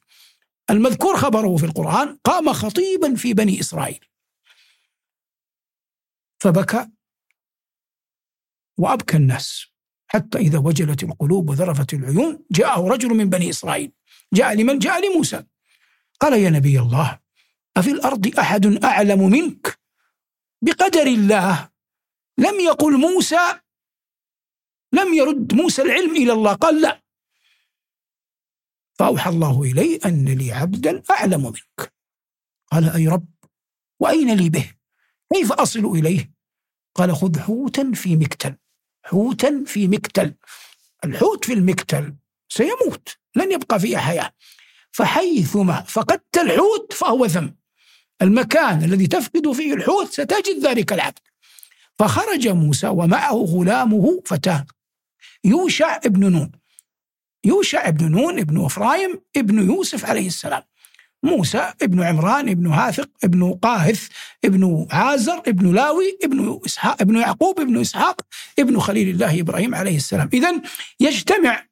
المذكور 0.69 1.17
خبره 1.17 1.57
في 1.57 1.65
القرآن 1.65 2.17
قام 2.23 2.53
خطيبا 2.53 3.15
في 3.15 3.33
بني 3.33 3.59
إسرائيل. 3.59 4.05
فبكى 6.39 6.89
وأبكى 8.77 9.17
الناس 9.17 9.65
حتى 10.07 10.37
إذا 10.37 10.57
وجلت 10.57 11.03
القلوب 11.03 11.49
وذرفت 11.49 11.93
العيون 11.93 12.45
جاءه 12.51 12.87
رجل 12.87 13.09
من 13.09 13.29
بني 13.29 13.49
إسرائيل. 13.49 13.91
جاء 14.33 14.53
لمن؟ 14.53 14.79
جاء 14.79 15.11
لموسى. 15.11 15.43
قال 16.19 16.33
يا 16.33 16.49
نبي 16.49 16.79
الله 16.79 17.19
أفي 17.77 17.91
الأرض 17.91 18.39
أحد 18.39 18.83
أعلم 18.83 19.29
منك؟ 19.29 19.79
بقدر 20.61 21.07
الله 21.07 21.69
لم 22.37 22.59
يقل 22.59 22.97
موسى 22.97 23.59
لم 24.93 25.13
يرد 25.13 25.53
موسى 25.53 25.81
العلم 25.81 26.15
إلى 26.15 26.33
الله. 26.33 26.53
قال 26.53 26.81
لا. 26.81 27.02
فأوحى 28.93 29.29
الله 29.29 29.63
إلي 29.63 29.99
أن 30.05 30.25
لي 30.25 30.51
عبدا 30.51 31.03
أعلم 31.11 31.43
منك. 31.43 31.93
قال 32.71 32.89
أي 32.89 33.07
رب؟ 33.07 33.27
وأين 33.99 34.35
لي 34.35 34.49
به؟ 34.49 34.71
كيف 35.33 35.51
أصل 35.51 35.85
إليه؟ 35.85 36.31
قال 36.95 37.15
خذ 37.15 37.39
حوتا 37.39 37.91
في 37.95 38.15
مكتل. 38.15 38.55
حوتا 39.03 39.63
في 39.67 39.87
مكتل. 39.87 40.35
الحوت 41.05 41.45
في 41.45 41.53
المكتل 41.53 42.15
سيموت 42.49 43.17
لن 43.35 43.51
يبقى 43.51 43.79
فيه 43.79 43.97
حياة. 43.97 44.31
فحيثما 44.91 45.81
فقدت 45.81 46.37
الحوت 46.37 46.93
فهو 46.93 47.25
ذنب 47.25 47.55
المكان 48.21 48.83
الذي 48.83 49.07
تفقد 49.07 49.51
فيه 49.51 49.73
الحوت 49.73 50.11
ستجد 50.11 50.65
ذلك 50.65 50.93
العبد. 50.93 51.19
فخرج 51.99 52.47
موسى 52.47 52.87
ومعه 52.87 53.33
غلامه 53.33 54.21
فتاه 54.25 54.65
يوشع 55.43 55.95
ابن 55.95 56.31
نون. 56.31 56.51
يوشع 57.43 57.87
ابن 57.87 58.11
نون 58.11 58.39
ابن 58.39 58.65
إفرايم 58.65 59.21
ابن 59.37 59.65
يوسف 59.65 60.05
عليه 60.05 60.27
السلام 60.27 60.63
موسى 61.23 61.73
ابن 61.81 62.03
عمران 62.03 62.49
ابن 62.49 62.67
هاثق 62.67 63.09
ابن 63.23 63.53
قاهث 63.53 64.07
ابن 64.45 64.87
عازر 64.91 65.37
ابن 65.47 65.73
لاوي 65.73 66.17
ابن 66.23 66.59
إسحاق 66.65 67.01
ابن 67.01 67.15
يعقوب 67.15 67.59
ابن 67.59 67.81
إسحاق 67.81 68.21
ابن 68.59 68.79
خليل 68.79 69.09
الله 69.09 69.41
إبراهيم 69.41 69.75
عليه 69.75 69.95
السلام. 69.95 70.29
اذا 70.33 70.61
يجتمع 70.99 71.65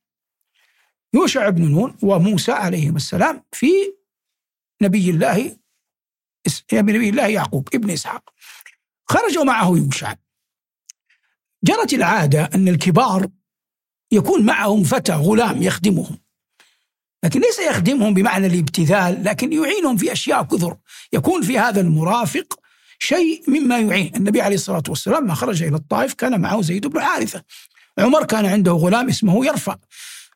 يوشع 1.13 1.49
بن 1.49 1.71
نون 1.71 1.97
وموسى 2.01 2.51
عليهما 2.51 2.97
السلام 2.97 3.43
في 3.51 3.71
نبي 4.81 5.09
الله 5.09 5.57
نبي 6.73 7.09
الله 7.09 7.27
يعقوب 7.27 7.69
ابن 7.75 7.89
إسحاق. 7.89 8.33
خرجوا 9.05 9.43
معه 9.43 9.77
يوشع. 9.77 10.15
جرت 11.63 11.93
العادة 11.93 12.49
أن 12.55 12.67
الكبار 12.67 13.27
يكون 14.11 14.45
معهم 14.45 14.83
فتى 14.83 15.13
غلام 15.13 15.63
يخدمهم. 15.63 16.17
لكن 17.23 17.39
ليس 17.39 17.59
يخدمهم 17.59 18.13
بمعنى 18.13 18.47
الابتذال 18.47 19.23
لكن 19.23 19.53
يعينهم 19.53 19.97
في 19.97 20.11
أشياء 20.11 20.43
كثر. 20.43 20.77
يكون 21.13 21.41
في 21.41 21.59
هذا 21.59 21.81
المرافق 21.81 22.59
شيء 22.99 23.43
مما 23.47 23.79
يعين. 23.79 24.15
النبي 24.15 24.41
عليه 24.41 24.55
الصلاة 24.55 24.83
والسلام 24.89 25.27
ما 25.27 25.33
خرج 25.33 25.63
إلى 25.63 25.75
الطائف 25.75 26.13
كان 26.13 26.41
معه 26.41 26.61
زيد 26.61 26.87
بن 26.87 27.01
حارثة. 27.01 27.43
عمر 27.99 28.25
كان 28.25 28.45
عنده 28.45 28.71
غلام 28.71 29.09
اسمه 29.09 29.45
يرفع. 29.45 29.75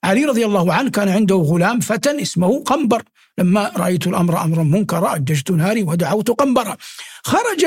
علي 0.03 0.25
رضي 0.25 0.45
الله 0.45 0.73
عنه 0.73 0.89
كان 0.89 1.09
عنده 1.09 1.35
غلام 1.35 1.79
فتى 1.79 2.21
اسمه 2.21 2.63
قنبر. 2.63 3.03
لما 3.37 3.71
رأيت 3.77 4.07
الأمر 4.07 4.41
أمرا 4.41 4.63
منكرا 4.63 5.15
أججت 5.15 5.51
ناري 5.51 5.83
ودعوت 5.83 6.31
قنبرا 6.31 6.77
خرج 7.23 7.65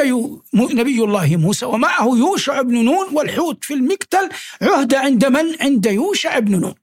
نبي 0.55 1.05
الله 1.05 1.37
موسى 1.37 1.67
ومعه 1.67 2.17
يوشع 2.17 2.63
بن 2.63 2.85
نون 2.85 3.07
والحوت 3.13 3.65
في 3.65 3.75
المكتل 3.75 4.29
عهد 4.63 4.95
عند 4.95 5.25
من؟ 5.25 5.45
عند 5.61 5.87
يوشع 5.87 6.39
بن 6.39 6.61
نون 6.61 6.75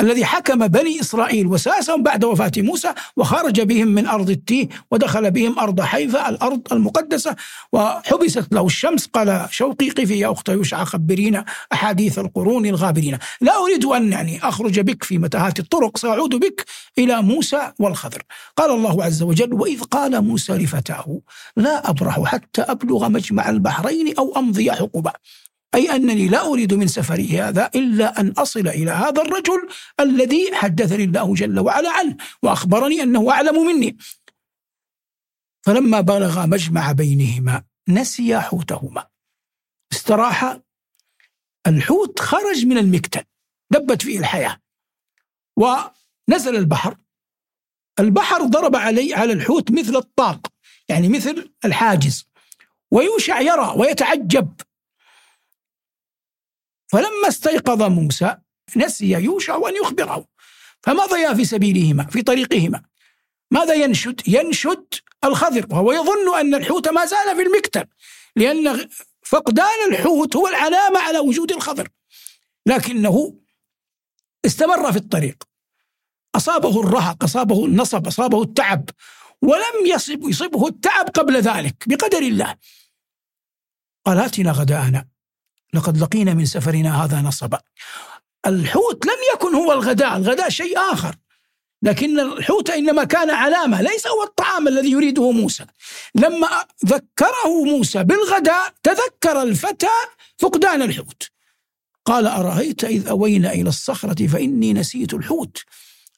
الذي 0.00 0.24
حكم 0.24 0.66
بني 0.66 1.00
إسرائيل 1.00 1.46
وساسهم 1.46 2.02
بعد 2.02 2.24
وفاة 2.24 2.52
موسى 2.56 2.94
وخرج 3.16 3.60
بهم 3.60 3.88
من 3.88 4.06
أرض 4.06 4.30
التيه 4.30 4.68
ودخل 4.90 5.30
بهم 5.30 5.58
أرض 5.58 5.80
حيفا 5.80 6.28
الأرض 6.28 6.72
المقدسة. 6.72 7.36
وحبست 7.72 8.46
له 8.52 8.66
الشمس 8.66 9.06
قال 9.06 9.46
شوقي 9.50 9.90
قفي 9.90 10.18
يا 10.18 10.32
أخت 10.32 10.48
يوشع 10.48 10.84
خبرينا 10.84 11.44
أحاديث 11.72 12.18
القرون 12.18 12.66
الغابرين. 12.66 13.18
لا 13.40 13.52
أريد 13.56 13.84
أن 13.84 14.12
يعني 14.12 14.48
أخرج 14.48 14.80
بك 14.80 15.04
في 15.04 15.18
متاهات 15.18 15.58
الطرق 15.58 15.98
سأعود 15.98 16.34
بك 16.34 16.64
إلى 16.98 17.22
موسى 17.22 17.72
والخضر. 17.78 18.22
قال 18.56 18.70
الله 18.70 19.04
عز 19.04 19.22
وجل 19.22 19.54
وإذ 19.54 19.82
قال 19.82 20.24
موسى 20.24 20.52
لفتاه 20.52 21.20
لا 21.56 21.90
أبرح 21.90 22.22
حتى 22.24 22.62
أبلغ 22.62 23.08
مجمع 23.08 23.48
البحرين 23.50 24.14
أو 24.18 24.32
أمضي 24.36 24.72
حقبا 24.72 25.12
أي 25.74 25.90
أنني 25.96 26.28
لا 26.28 26.46
أريد 26.46 26.74
من 26.74 26.86
سفري 26.86 27.40
هذا 27.40 27.70
إلا 27.74 28.20
أن 28.20 28.30
أصل 28.30 28.68
إلى 28.68 28.90
هذا 28.90 29.22
الرجل 29.22 29.68
الذي 30.00 30.54
حدثني 30.54 31.04
الله 31.04 31.34
جل 31.34 31.58
وعلا 31.58 31.90
عنه 31.90 32.16
وأخبرني 32.42 33.02
أنه 33.02 33.30
أعلم 33.30 33.66
مني. 33.66 33.96
فلما 35.66 36.00
بلغ 36.00 36.46
مجمع 36.46 36.92
بينهما 36.92 37.64
نسي 37.88 38.40
حوتهما. 38.40 39.06
استراح 39.92 40.58
الحوت 41.66 42.20
خرج 42.20 42.66
من 42.66 42.78
المكتل 42.78 43.22
دبت 43.70 44.02
فيه 44.02 44.18
الحياة. 44.18 44.60
ونزل 45.56 46.56
البحر. 46.56 46.96
البحر 48.00 48.42
ضرب 48.42 48.76
علي 48.76 49.14
على 49.14 49.32
الحوت 49.32 49.70
مثل 49.70 49.96
الطاق 49.96 50.52
يعني 50.88 51.08
مثل 51.08 51.54
الحاجز. 51.64 52.28
ويوشع 52.90 53.40
يرى 53.40 53.74
ويتعجب. 53.76 54.60
فلما 56.86 57.28
استيقظ 57.28 57.82
موسى 57.82 58.36
نسي 58.76 59.10
يوشع 59.10 59.56
أن 59.68 59.76
يخبره. 59.82 60.26
فمضيا 60.82 61.34
في 61.34 61.44
سبيلهما 61.44 62.06
في 62.06 62.22
طريقهما. 62.22 62.82
ماذا 63.50 63.74
ينشد؟ 63.74 64.20
ينشد 64.28 64.94
الخضر 65.24 65.66
وهو 65.70 65.92
يظن 65.92 66.38
أن 66.40 66.54
الحوت 66.54 66.88
ما 66.88 67.04
زال 67.04 67.36
في 67.36 67.42
المكتب 67.42 67.88
لأن 68.36 68.88
فقدان 69.22 69.92
الحوت 69.92 70.36
هو 70.36 70.48
العلامة 70.48 71.00
على 71.00 71.18
وجود 71.18 71.52
الخضر. 71.52 71.88
لكنه 72.66 73.40
استمر 74.46 74.92
في 74.92 74.98
الطريق. 74.98 75.44
أصابه 76.34 76.80
الرهق 76.80 77.24
أصابه 77.24 77.64
النصب 77.64 78.06
أصابه 78.06 78.42
التعب 78.42 78.90
ولم 79.42 79.86
يصب 79.86 80.28
يصبه 80.28 80.66
التعب 80.66 81.08
قبل 81.08 81.36
ذلك 81.36 81.84
بقدر 81.86 82.18
الله. 82.18 82.56
قال 84.04 84.18
آتنا 84.18 84.52
غداءنا. 84.52 85.15
لقد 85.76 85.98
لقينا 85.98 86.34
من 86.34 86.46
سفرنا 86.46 87.04
هذا 87.04 87.20
نصبا. 87.20 87.60
الحوت 88.46 89.06
لم 89.06 89.18
يكن 89.34 89.54
هو 89.54 89.72
الغداء 89.72 90.16
الغداء 90.16 90.48
شيء 90.48 90.78
آخر. 90.92 91.14
لكن 91.82 92.20
الحوت 92.20 92.70
إنما 92.70 93.04
كان 93.04 93.30
علامة 93.30 93.82
ليس 93.82 94.06
هو 94.06 94.22
الطعام 94.22 94.68
الذي 94.68 94.90
يريده 94.90 95.30
موسى. 95.30 95.66
لما 96.14 96.48
ذكره 96.86 97.64
موسى 97.64 98.04
بالغداء 98.04 98.74
تذكر 98.82 99.42
الفتى 99.42 99.96
فقدان 100.38 100.82
الحوت. 100.82 101.30
قال 102.04 102.26
أرأيت 102.26 102.84
إذ 102.84 103.08
أوينا 103.08 103.52
إلى 103.52 103.68
الصخرة 103.68 104.26
فإني 104.26 104.72
نسيت 104.72 105.14
الحوت. 105.14 105.64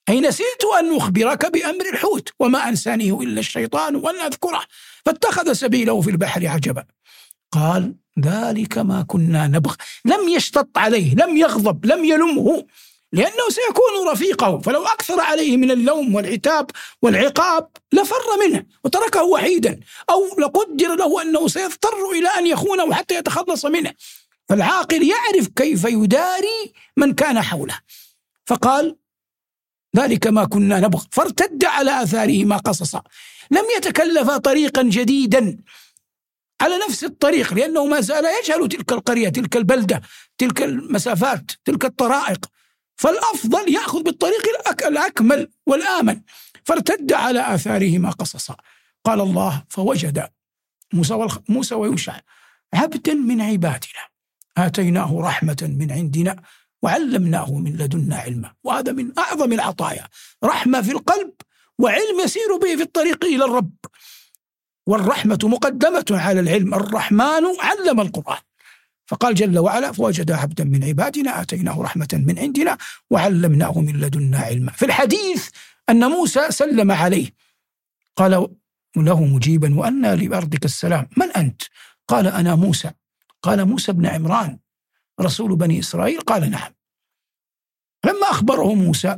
أي 0.08 0.20
نسيت 0.20 0.64
أن 0.78 0.96
أخبرك 0.96 1.52
بأمر 1.52 1.88
الحوت 1.92 2.28
وما 2.38 2.68
أنسانيه 2.68 3.20
إلا 3.20 3.40
الشيطان 3.40 3.96
وأن 3.96 4.20
أذكره 4.20 4.60
فاتخذ 5.04 5.52
سبيله 5.52 6.00
في 6.00 6.10
البحر 6.10 6.46
عجبا. 6.46 6.84
قال 7.52 7.94
ذلك 8.20 8.78
ما 8.78 9.04
كنا 9.08 9.46
نبغ. 9.46 9.74
لم 10.04 10.28
يشتط 10.28 10.78
عليه 10.78 11.14
لم 11.14 11.36
يغضب 11.36 11.86
لم 11.86 12.04
يلمه 12.04 12.64
لأنه 13.12 13.48
سيكون 13.48 14.08
رفيقه. 14.12 14.58
فلو 14.58 14.82
أكثر 14.82 15.20
عليه 15.20 15.56
من 15.56 15.70
اللوم 15.70 16.14
والعتاب 16.14 16.70
والعقاب 17.02 17.68
لفر 17.92 18.46
منه 18.46 18.64
وتركه 18.84 19.22
وحيدا 19.22 19.80
أو 20.10 20.26
لقدر 20.38 20.94
له 20.94 21.22
أنه 21.22 21.48
سيضطر 21.48 22.10
إلى 22.12 22.28
أن 22.28 22.46
يخونه 22.46 22.94
حتى 22.94 23.14
يتخلص 23.14 23.64
منه. 23.64 23.92
فالعاقل 24.48 25.02
يعرف 25.02 25.48
كيف 25.56 25.84
يداري 25.84 26.72
من 26.96 27.14
كان 27.14 27.42
حوله. 27.42 27.78
فقال 28.46 28.96
ذلك 29.96 30.26
ما 30.26 30.44
كنا 30.44 30.80
نبغ. 30.80 31.02
فارتد 31.10 31.64
على 31.64 32.02
آثارهما 32.02 32.56
قصصا 32.56 33.02
لم 33.50 33.64
يتكلف 33.76 34.30
طريقا 34.30 34.82
جديدا. 34.82 35.58
على 36.60 36.74
نفس 36.88 37.04
الطريق 37.04 37.54
لأنه 37.54 37.86
ما 37.86 38.00
زال 38.00 38.24
يجهل 38.24 38.68
تلك 38.68 38.92
القرية 38.92 39.28
تلك 39.28 39.56
البلدة 39.56 40.02
تلك 40.38 40.62
المسافات 40.62 41.50
تلك 41.64 41.84
الطرائق. 41.84 42.46
فالأفضل 42.96 43.74
يأخذ 43.74 44.02
بالطريق 44.02 44.42
الأكمل 44.86 45.48
والآمن. 45.66 46.20
فارتد 46.64 47.12
على 47.12 47.54
آثارهما 47.54 48.10
قصصا. 48.10 48.56
قال 49.04 49.20
الله 49.20 49.64
فوجد 49.68 50.28
موسى, 50.92 51.28
موسى 51.48 51.74
ويوشع 51.74 52.20
عبدا 52.74 53.14
من 53.14 53.40
عبادنا. 53.40 54.02
آتيناه 54.56 55.20
رحمة 55.20 55.76
من 55.78 55.92
عندنا 55.92 56.42
وعلمناه 56.82 57.52
من 57.52 57.76
لدنا 57.76 58.16
علما. 58.16 58.52
وهذا 58.64 58.92
من 58.92 59.18
أعظم 59.18 59.52
العطايا. 59.52 60.08
رحمة 60.44 60.82
في 60.82 60.92
القلب 60.92 61.32
وعلم 61.78 62.20
يسير 62.24 62.56
به 62.56 62.76
في 62.76 62.82
الطريق 62.82 63.24
إلى 63.24 63.44
الرب. 63.44 63.74
والرحمة 64.88 65.38
مقدمة 65.42 66.04
على 66.10 66.40
العلم. 66.40 66.74
الرحمن 66.74 67.44
علم 67.60 68.00
القرآن. 68.00 68.40
فقال 69.06 69.34
جل 69.34 69.58
وعلا 69.58 69.92
فوجد 69.92 70.30
عبدا 70.30 70.64
من 70.64 70.84
عبادنا 70.84 71.40
آتيناه 71.42 71.82
رحمة 71.82 72.08
من 72.12 72.38
عندنا 72.38 72.78
وعلمناه 73.10 73.78
من 73.78 74.00
لدنا 74.00 74.38
علما. 74.38 74.72
في 74.72 74.84
الحديث 74.84 75.48
أن 75.90 76.04
موسى 76.04 76.50
سلم 76.50 76.92
عليه. 76.92 77.30
قال 78.16 78.48
له 78.96 79.24
مجيبا 79.24 79.78
وأنى 79.78 80.16
لأرضك 80.16 80.64
السلام. 80.64 81.08
من 81.16 81.30
أنت؟ 81.30 81.62
قال 82.08 82.26
أنا 82.26 82.54
موسى. 82.54 82.90
قال 83.42 83.64
موسى 83.64 83.92
بن 83.92 84.06
عمران. 84.06 84.58
رسول 85.20 85.56
بني 85.56 85.78
إسرائيل؟ 85.78 86.20
قال 86.20 86.50
نعم. 86.50 86.72
لما 88.04 88.30
أخبره 88.30 88.74
موسى 88.74 89.16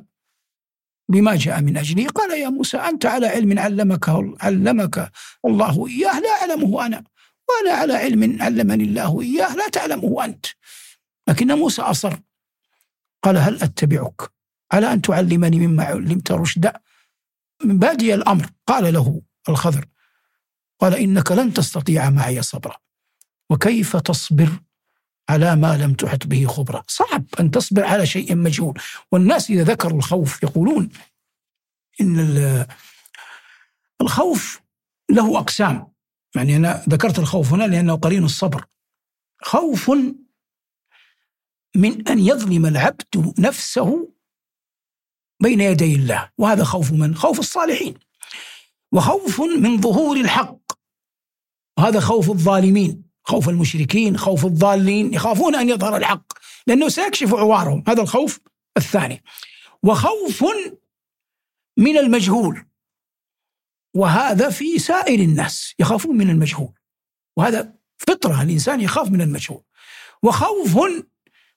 بما 1.10 1.36
جاء 1.36 1.60
من 1.60 1.76
أجله. 1.76 2.06
قال 2.08 2.40
يا 2.40 2.48
موسى 2.48 2.76
أنت 2.76 3.06
على 3.06 3.26
علم 3.26 3.58
علمك 3.58 4.08
علمك 4.40 5.12
الله 5.44 5.86
إياه 5.86 6.20
لا 6.20 6.30
أعلمه 6.30 6.86
أنا. 6.86 7.04
وأنا 7.48 7.76
على 7.76 7.94
علم 7.94 8.42
علمني 8.42 8.84
الله 8.84 9.20
إياه 9.20 9.56
لا 9.56 9.68
تعلمه 9.68 10.24
أنت. 10.24 10.46
لكن 11.28 11.52
موسى 11.52 11.82
أصر. 11.82 12.20
قال 13.22 13.36
هل 13.36 13.62
أتبعك؟ 13.62 14.32
على 14.72 14.92
أن 14.92 15.02
تعلمني 15.02 15.66
مما 15.66 15.84
علمت 15.84 16.32
رشدا؟ 16.32 16.80
من 17.64 17.78
بادي 17.78 18.14
الأمر. 18.14 18.46
قال 18.66 18.92
له 18.94 19.22
الخضر 19.48 19.86
قال 20.80 20.94
إنك 20.94 21.32
لن 21.32 21.52
تستطيع 21.52 22.10
معي 22.10 22.42
صبرا. 22.42 22.76
وكيف 23.50 23.96
تصبر؟ 23.96 24.50
على 25.28 25.56
ما 25.56 25.76
لم 25.76 25.94
تحط 25.94 26.26
به 26.26 26.46
خبرا 26.46 26.82
صعب 26.86 27.24
أن 27.40 27.50
تصبر 27.50 27.84
على 27.84 28.06
شيء 28.06 28.34
مجهول. 28.34 28.80
والناس 29.12 29.50
إذا 29.50 29.64
ذكروا 29.64 29.98
الخوف 29.98 30.42
يقولون 30.42 30.90
إن 32.00 32.66
الخوف 34.00 34.60
له 35.10 35.38
أقسام. 35.38 35.92
يعني 36.36 36.56
أنا 36.56 36.84
ذكرت 36.88 37.18
الخوف 37.18 37.52
هنا 37.52 37.64
لأنه 37.64 37.96
قرين 37.96 38.24
الصبر. 38.24 38.64
خوف 39.42 39.90
من 41.76 42.08
أن 42.08 42.18
يظلم 42.18 42.66
العبد 42.66 43.34
نفسه 43.38 44.14
بين 45.42 45.60
يدي 45.60 45.94
الله. 45.94 46.30
وهذا 46.38 46.64
خوف 46.64 46.92
من؟ 46.92 47.14
خوف 47.14 47.38
الصالحين. 47.38 47.94
وخوف 48.92 49.40
من 49.40 49.80
ظهور 49.80 50.16
الحق. 50.16 50.72
وهذا 51.78 52.00
خوف 52.00 52.30
الظالمين. 52.30 53.09
خوف 53.22 53.48
المشركين 53.48 54.16
خوف 54.16 54.46
الضالين 54.46 55.14
يخافون 55.14 55.54
أن 55.54 55.68
يظهر 55.68 55.96
الحق 55.96 56.32
لأنه 56.66 56.88
سيكشف 56.88 57.34
عوارهم. 57.34 57.84
هذا 57.88 58.02
الخوف 58.02 58.40
الثاني. 58.76 59.22
وخوف 59.82 60.44
من 61.76 61.98
المجهول. 61.98 62.66
وهذا 63.94 64.50
في 64.50 64.78
سائر 64.78 65.20
الناس 65.20 65.74
يخافون 65.78 66.16
من 66.16 66.30
المجهول. 66.30 66.72
وهذا 67.36 67.72
فطرة 67.98 68.42
الإنسان 68.42 68.80
يخاف 68.80 69.10
من 69.10 69.20
المجهول. 69.20 69.62
وخوف 70.22 70.78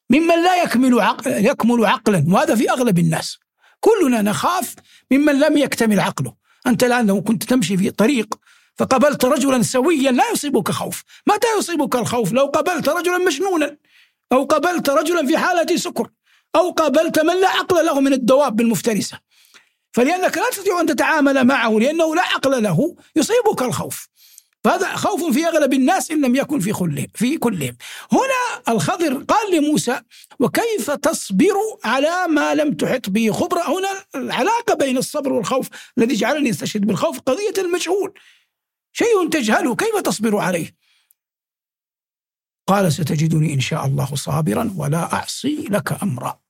ممن 0.09 0.43
لا 0.43 0.63
يكمل 0.63 0.99
عقل 0.99 1.45
يكمل 1.45 1.85
عقلا 1.85 2.25
وهذا 2.27 2.55
في 2.55 2.69
أغلب 2.69 2.99
الناس. 2.99 3.37
كلنا 3.79 4.21
نخاف 4.21 4.75
ممن 5.11 5.39
لم 5.39 5.57
يكتمل 5.57 5.99
عقله. 5.99 6.35
أنت 6.67 6.83
الآن 6.83 7.07
لو 7.07 7.21
كنت 7.21 7.43
تمشي 7.43 7.77
في 7.77 7.91
طريق 7.91 8.39
فقبلت 8.77 9.25
رجلا 9.25 9.63
سويا 9.63 10.11
لا 10.11 10.23
يصيبك 10.33 10.71
خوف. 10.71 11.03
متى 11.27 11.47
يصيبك 11.57 11.95
الخوف؟ 11.95 12.31
لو 12.31 12.45
قبلت 12.45 12.89
رجلا 12.89 13.17
مجنونا. 13.17 13.77
أو 14.31 14.43
قبلت 14.43 14.89
رجلا 14.89 15.27
في 15.27 15.37
حالة 15.37 15.75
سكر. 15.75 16.09
أو 16.55 16.71
قابلت 16.71 17.19
من 17.19 17.41
لا 17.41 17.49
عقل 17.49 17.85
له 17.85 17.99
من 17.99 18.13
الدواب 18.13 18.61
المفترسة 18.61 19.19
فلأنك 19.91 20.37
لا 20.37 20.49
تستطيع 20.49 20.81
أن 20.81 20.85
تتعامل 20.85 21.43
معه 21.43 21.69
لأنه 21.69 22.15
لا 22.15 22.21
عقل 22.21 22.63
له 22.63 22.95
يصيبك 23.15 23.61
الخوف. 23.61 24.07
فهذا 24.63 24.95
خوف 24.95 25.33
في 25.33 25.47
أغلب 25.47 25.73
الناس 25.73 26.11
إن 26.11 26.25
لم 26.25 26.35
يكن 26.35 26.59
في 26.59 26.71
كلهم 26.71 27.07
في 27.15 27.37
كلهم. 27.37 27.77
هنا 28.11 28.73
الخضر 28.75 29.23
قال 29.23 29.55
لموسى 29.55 30.01
وكيف 30.39 30.91
تصبر 30.91 31.53
على 31.83 32.27
ما 32.29 32.55
لم 32.55 32.73
تحط 32.73 33.09
به 33.09 33.31
خبرة؟ 33.31 33.61
هنا 33.61 34.05
العلاقة 34.15 34.73
بين 34.73 34.97
الصبر 34.97 35.33
والخوف 35.33 35.67
الذي 35.97 36.15
جعلني 36.15 36.49
أستشهد 36.49 36.85
بالخوف 36.85 37.19
قضية 37.19 37.53
المجهول. 37.57 38.13
شيء 38.93 39.29
تجهله 39.29 39.75
كيف 39.75 40.01
تصبر 40.05 40.37
عليه؟ 40.37 40.75
قال 42.67 42.93
ستجدني 42.93 43.53
إن 43.53 43.59
شاء 43.59 43.85
الله 43.85 44.15
صابرا 44.15 44.73
ولا 44.75 45.13
أعصي 45.13 45.55
لك 45.55 46.03
أمرا. 46.03 46.41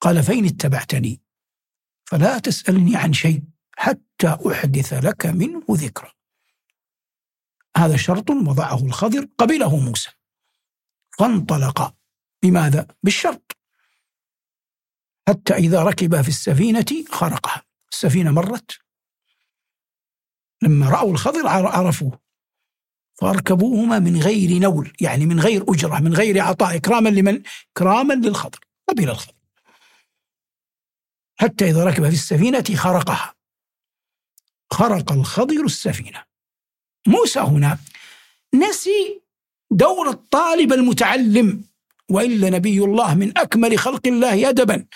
قال 0.00 0.22
فإن 0.22 0.44
اتبعتني 0.44 1.22
فلا 2.04 2.38
تسألني 2.38 2.96
عن 2.96 3.12
شيء 3.12 3.42
حتى 3.76 4.38
أحدث 4.50 4.92
لك 4.92 5.26
منه 5.26 5.64
ذكرا. 5.70 6.12
هذا 7.76 7.96
شرط 7.96 8.30
وضعه 8.30 8.86
الخضر 8.86 9.28
قبله 9.38 9.76
موسى. 9.76 10.10
فانطلقا 11.18 11.94
بماذا؟ 12.42 12.86
بالشرط. 13.02 13.56
حتى 15.28 15.54
إذا 15.54 15.82
ركب 15.82 16.22
في 16.22 16.28
السفينة 16.28 17.04
خرقها. 17.10 17.62
السفينة 17.92 18.30
مرت. 18.30 18.78
لما 20.62 20.88
رأوا 20.90 21.12
الخضر 21.12 21.48
عرفوه. 21.48 22.20
فاركبوهما 23.14 23.98
من 23.98 24.20
غير 24.20 24.58
نول 24.58 24.92
يعني 25.00 25.26
من 25.26 25.40
غير 25.40 25.64
أجرة 25.68 25.98
من 25.98 26.14
غير 26.14 26.40
عطاء 26.40 26.76
إكراما 26.76 27.08
لمن؟ 27.08 27.42
إكراما 27.76 28.14
للخضر. 28.14 28.58
قبل 28.88 29.10
الخضر. 29.10 29.34
حتى 31.40 31.70
إذا 31.70 31.84
ركب 31.84 32.08
في 32.08 32.14
السفينة 32.14 32.64
خرقها. 32.74 33.34
خرق 34.72 35.12
الخضر 35.12 35.64
السفينة. 35.64 36.24
موسى 37.06 37.40
هنا 37.40 37.78
نسي 38.54 39.22
دور 39.70 40.10
الطالب 40.10 40.72
المتعلم 40.72 41.64
وإلا 42.10 42.50
نبي 42.50 42.84
الله 42.84 43.14
من 43.14 43.38
أكمل 43.38 43.78
خلق 43.78 44.06
الله 44.06 44.48
أدبا. 44.48 44.86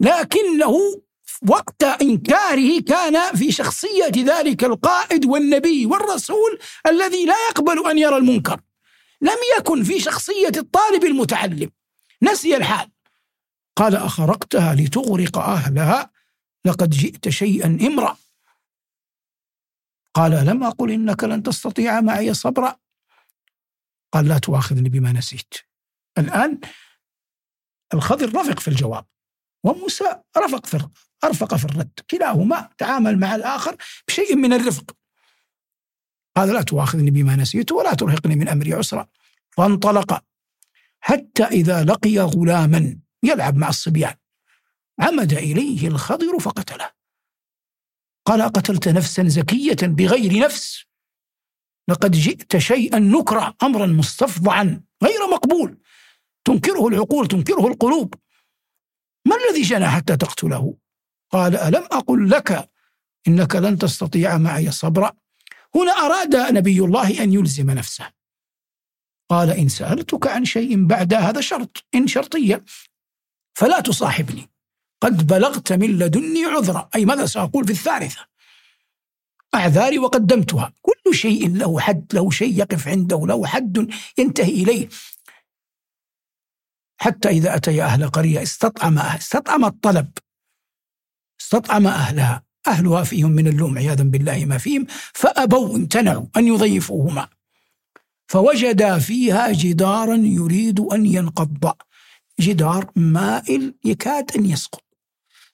لكنه 0.00 1.02
وقت 1.46 1.82
إنكاره 1.82 2.80
كان 2.80 3.36
في 3.36 3.52
شخصية 3.52 4.12
ذلك 4.16 4.64
القائد 4.64 5.26
والنبي 5.26 5.86
والرسول 5.86 6.58
الذي 6.86 7.24
لا 7.24 7.34
يقبل 7.50 7.90
أن 7.90 7.98
يرى 7.98 8.16
المنكر. 8.16 8.60
لم 9.20 9.36
يكن 9.58 9.82
في 9.84 10.00
شخصية 10.00 10.52
الطالب 10.56 11.04
المتعلم. 11.04 11.70
نسي 12.22 12.56
الحال. 12.56 12.90
قال 13.76 13.96
أخرقتها 13.96 14.74
لتغرق 14.74 15.38
أهلها. 15.38 16.10
لقد 16.64 16.90
جئت 16.90 17.28
شيئا 17.28 17.78
إمرأ. 17.82 18.16
قال 20.14 20.46
لم 20.46 20.64
أقل 20.64 20.90
إنك 20.90 21.24
لن 21.24 21.42
تستطيع 21.42 22.00
معي 22.00 22.34
صبرا؟ 22.34 22.76
قال 24.12 24.28
لا 24.28 24.38
تؤاخذني 24.38 24.88
بما 24.88 25.12
نسيت. 25.12 25.54
الآن 26.18 26.60
الخضر 27.94 28.34
رفق 28.34 28.60
في 28.60 28.68
الجواب 28.68 29.06
وموسى 29.64 30.22
رفق 30.36 30.66
في 30.66 30.88
أرفق 31.24 31.54
في 31.54 31.64
الرد. 31.64 32.00
كلاهما 32.10 32.68
تعامل 32.78 33.18
مع 33.18 33.34
الآخر 33.34 33.76
بشيء 34.08 34.36
من 34.36 34.52
الرفق. 34.52 34.96
قال 36.36 36.48
لا 36.48 36.62
تؤاخذني 36.62 37.10
بما 37.10 37.36
نسيت 37.36 37.72
ولا 37.72 37.94
ترهقني 37.94 38.36
من 38.36 38.48
أمري 38.48 38.74
عسرا. 38.74 39.08
فانطلق. 39.50 40.24
حتى 41.00 41.44
إذا 41.44 41.84
لقي 41.84 42.18
غلاما 42.18 42.98
يلعب 43.22 43.56
مع 43.56 43.68
الصبيان 43.68 44.14
عمد 45.00 45.32
إليه 45.32 45.88
الخضر 45.88 46.38
فقتله. 46.38 46.90
قال 48.26 48.42
قتلت 48.42 48.88
نفسا 48.88 49.28
زكية 49.28 49.76
بغير 49.82 50.44
نفس؟ 50.44 50.84
لقد 51.88 52.10
جئت 52.10 52.56
شيئا 52.56 52.98
نكرا 52.98 53.54
أمرا 53.62 53.86
مستفضعا 53.86 54.82
غير 55.02 55.26
مقبول. 55.32 55.78
تنكره 56.44 56.88
العقول 56.88 57.28
تنكره 57.28 57.66
القلوب. 57.66 58.14
ما 59.26 59.36
الذي 59.36 59.62
جنى 59.62 59.88
حتى 59.88 60.16
تقتله؟ 60.16 60.74
قال 61.30 61.56
ألم 61.56 61.84
أقل 61.92 62.30
لك 62.30 62.70
إنك 63.28 63.56
لن 63.56 63.78
تستطيع 63.78 64.38
معي 64.38 64.70
صبرا 64.70 65.12
هنا 65.74 65.92
أراد 65.92 66.36
نبي 66.36 66.80
الله 66.80 67.22
أن 67.22 67.32
يلزم 67.32 67.70
نفسه. 67.70 68.12
قال 69.30 69.50
إن 69.50 69.68
سألتك 69.68 70.26
عن 70.26 70.44
شيء 70.44 70.86
بعد 70.86 71.14
هذا 71.14 71.40
شرط 71.40 71.84
إن 71.94 72.06
شرطية 72.06 72.64
فلا 73.54 73.80
تصاحبني. 73.80 74.50
قد 75.00 75.26
بلغت 75.26 75.72
من 75.72 75.98
لدني 75.98 76.44
عذرا. 76.44 76.88
أي 76.94 77.04
ماذا 77.04 77.26
سأقول 77.26 77.64
في 77.64 77.70
الثالثة؟ 77.70 78.26
أعذاري 79.54 79.98
وقدمتها. 79.98 80.72
كل 80.82 81.14
شيء 81.14 81.56
له 81.56 81.80
حد 81.80 82.06
له 82.14 82.30
شيء 82.30 82.58
يقف 82.58 82.88
عنده 82.88 83.26
له 83.26 83.46
حد 83.46 83.90
ينتهي 84.18 84.62
إليه. 84.62 84.88
حتى 87.00 87.28
إذا 87.28 87.56
أتي 87.56 87.82
أهل 87.82 88.08
قرية 88.08 88.42
استطعم 88.42 88.98
استطعم 88.98 89.64
الطلب. 89.64 90.10
استطعم 91.48 91.86
أهلها. 91.86 92.42
أهلها 92.66 93.04
فيهم 93.04 93.30
من 93.30 93.46
اللوم 93.46 93.78
عياذا 93.78 94.04
بالله 94.04 94.44
ما 94.44 94.58
فيهم. 94.58 94.86
فأبوا 95.14 95.76
امتنعوا 95.76 96.26
أن 96.36 96.46
يضيفوهما. 96.46 97.28
فوجدا 98.26 98.98
فيها 98.98 99.52
جدارا 99.52 100.16
يريد 100.16 100.80
أن 100.80 101.06
ينقض. 101.06 101.72
جدار 102.40 102.90
مائل 102.96 103.74
يكاد 103.84 104.36
أن 104.36 104.46
يسقط. 104.46 104.84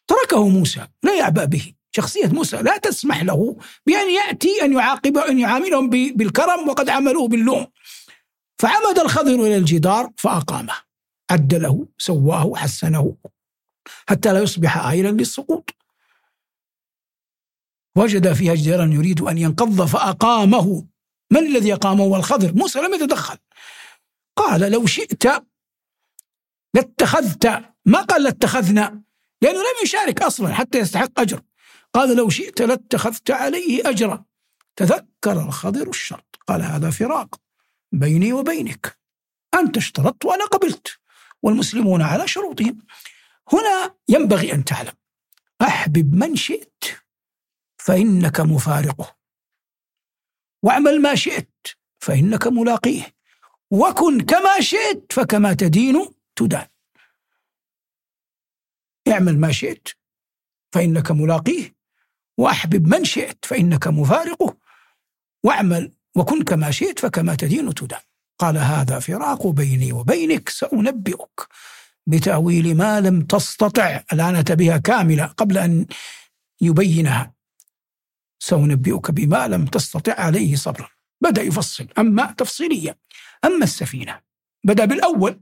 تركه 0.07 0.49
موسى. 0.49 0.87
لا 1.03 1.19
يعبأ 1.19 1.45
به. 1.45 1.73
شخصية 1.93 2.27
موسى 2.27 2.57
لا 2.57 2.79
تسمح 2.79 3.23
له 3.23 3.57
بأن 3.87 4.11
يأتي 4.11 4.65
أن 4.65 4.73
يعاقب 4.73 5.19
أن 5.19 5.39
يعاملهم 5.39 5.91
بالكرم 5.91 6.69
وقد 6.69 6.89
عملوه 6.89 7.29
باللوم. 7.29 7.67
فعمد 8.59 8.99
الخضر 8.99 9.35
إلى 9.35 9.57
الجدار 9.57 10.11
فأقامه. 10.17 10.75
عدله 11.31 11.87
سواه 11.99 12.53
حسنه 12.57 13.17
حتى 14.09 14.33
لا 14.33 14.41
يصبح 14.41 14.87
آيلا 14.87 15.09
للسقوط. 15.09 15.84
وجد 17.97 18.33
فيها 18.33 18.55
جدارا 18.55 18.85
يريد 18.85 19.21
أن 19.21 19.39
ينقض 19.39 19.87
فأقامه. 19.87 20.87
من 21.31 21.47
الذي 21.47 21.75
أقامه؟ 21.75 22.05
والخضر 22.05 22.53
موسى 22.55 22.81
لم 22.81 22.95
يتدخل. 22.95 23.39
قال 24.37 24.61
لو 24.61 24.87
شئت 24.87 25.25
لاتخذت. 26.75 27.65
ما 27.87 28.01
قال 28.01 28.23
لاتخذنا؟ 28.23 29.03
لأنه 29.43 29.59
لم 29.59 29.83
يشارك 29.83 30.23
أصلا 30.23 30.55
حتى 30.55 30.79
يستحق 30.79 31.21
أجر 31.21 31.41
قال 31.93 32.17
لو 32.17 32.31
شئت 32.31 32.63
لاتخذت 32.63 33.31
عليه 33.31 33.91
أجرا. 33.91 34.25
تذكر 34.77 35.33
الخضر 35.33 35.89
الشرط. 35.89 36.37
قال 36.47 36.63
هذا 36.63 36.91
فراق 36.91 37.41
بيني 37.93 38.33
وبينك. 38.33 38.99
أنت 39.55 39.77
اشترطت 39.77 40.25
وأنا 40.25 40.45
قبلت. 40.45 40.99
والمسلمون 41.43 42.03
على 42.03 42.29
شروطهم. 42.29 42.79
هنا 43.53 43.95
ينبغي 44.09 44.53
أن 44.53 44.65
تعلم. 44.65 44.93
أحبب 45.63 46.15
من 46.15 46.37
شئت. 46.37 47.04
فإنك 47.85 48.41
مفارقه 48.41 49.17
واعمل 50.63 51.03
ما 51.03 51.15
شئت 51.15 51.67
فإنك 52.01 52.47
ملاقيه. 52.47 53.15
وكن 53.71 54.21
كما 54.21 54.61
شئت 54.61 55.13
فكما 55.13 55.53
تدين 55.53 56.09
تدان. 56.37 56.67
اعمل 59.09 59.39
ما 59.39 59.53
شئت 59.53 59.89
فإنك 60.73 61.11
ملاقيه. 61.11 61.75
وأحبب 62.39 62.87
من 62.87 63.05
شئت 63.05 63.45
فإنك 63.45 63.87
مفارقه 63.87 64.57
واعمل 65.45 65.93
وكن 66.17 66.45
كما 66.45 66.71
شئت 66.71 66.99
فكما 66.99 67.35
تدين 67.35 67.75
تدان. 67.75 68.01
قال 68.39 68.59
هذا 68.59 68.99
فراق 68.99 69.47
بيني 69.47 69.93
وبينك 69.93 70.49
سأنبئك 70.49 71.49
بتأويل 72.07 72.77
ما 72.77 73.01
لم 73.01 73.23
تستطع. 73.23 74.01
الآن 74.13 74.43
بها 74.43 74.79
كاملة 74.79 75.27
قبل 75.27 75.59
أن 75.59 75.87
يبينها. 76.61 77.34
سأنبئك 78.45 79.11
بما 79.11 79.49
لم 79.49 79.65
تستطع 79.67 80.13
عليه 80.13 80.57
صبرا. 80.57 80.89
بدأ 81.21 81.43
يفصل 81.43 81.87
أما 81.99 82.33
تفصيليا 82.33 82.95
أما 83.45 83.65
السفينة. 83.65 84.21
بدأ 84.65 84.85
بالأول. 84.85 85.41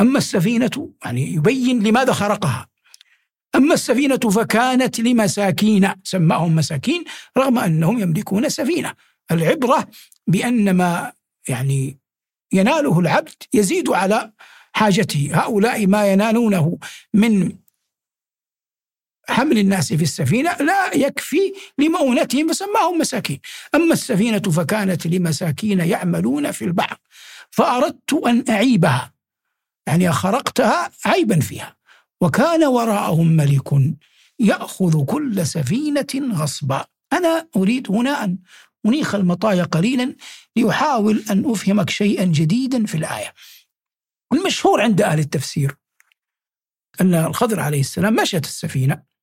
أما 0.00 0.18
السفينة 0.18 0.92
يعني 1.04 1.32
يبين 1.34 1.82
لماذا 1.82 2.12
خرقها. 2.12 2.68
أما 3.54 3.74
السفينة 3.74 4.16
فكانت 4.18 5.00
لمساكين 5.00 5.92
سماهم 6.04 6.56
مساكين 6.56 7.04
رغم 7.38 7.58
أنهم 7.58 7.98
يملكون 7.98 8.48
سفينة. 8.48 8.94
العبرة 9.30 9.88
بأن 10.26 10.76
ما 10.76 11.12
يعني 11.48 11.98
يناله 12.52 13.00
العبد 13.00 13.42
يزيد 13.52 13.90
على 13.90 14.32
حاجته. 14.72 15.30
هؤلاء 15.32 15.86
ما 15.86 16.12
ينالونه 16.12 16.78
من 17.14 17.63
حمل 19.28 19.58
الناس 19.58 19.92
في 19.92 20.02
السفينة 20.02 20.52
لا 20.52 20.94
يكفي 20.94 21.52
لمؤونتهم 21.78 22.48
فسماهم 22.48 22.98
مساكين. 22.98 23.40
أما 23.74 23.92
السفينة 23.92 24.38
فكانت 24.38 25.06
لمساكين 25.06 25.80
يعملون 25.80 26.50
في 26.52 26.64
البحر 26.64 26.96
فأردت 27.50 28.12
أن 28.26 28.44
أعيبها 28.48 29.12
يعني 29.86 30.12
خرقتها 30.12 30.90
عيبا 31.04 31.40
فيها. 31.40 31.76
وكان 32.20 32.64
وراءهم 32.64 33.26
ملك 33.26 33.94
يأخذ 34.38 35.04
كل 35.04 35.46
سفينة 35.46 36.06
غصبا. 36.32 36.84
أنا 37.12 37.48
أريد 37.56 37.90
هنا 37.90 38.24
أن 38.24 38.38
أنيخ 38.86 39.14
المطايا 39.14 39.64
قليلا 39.64 40.16
ليحاول 40.56 41.24
أن 41.30 41.50
أفهمك 41.50 41.90
شيئا 41.90 42.24
جديدا 42.24 42.86
في 42.86 42.94
الآية. 42.94 43.34
المشهور 44.32 44.80
عند 44.80 45.02
أهل 45.02 45.18
التفسير 45.18 45.76
أن 47.00 47.14
الخضر 47.14 47.60
عليه 47.60 47.80
السلام 47.80 48.14
مشت 48.14 48.44
السفينة. 48.44 49.13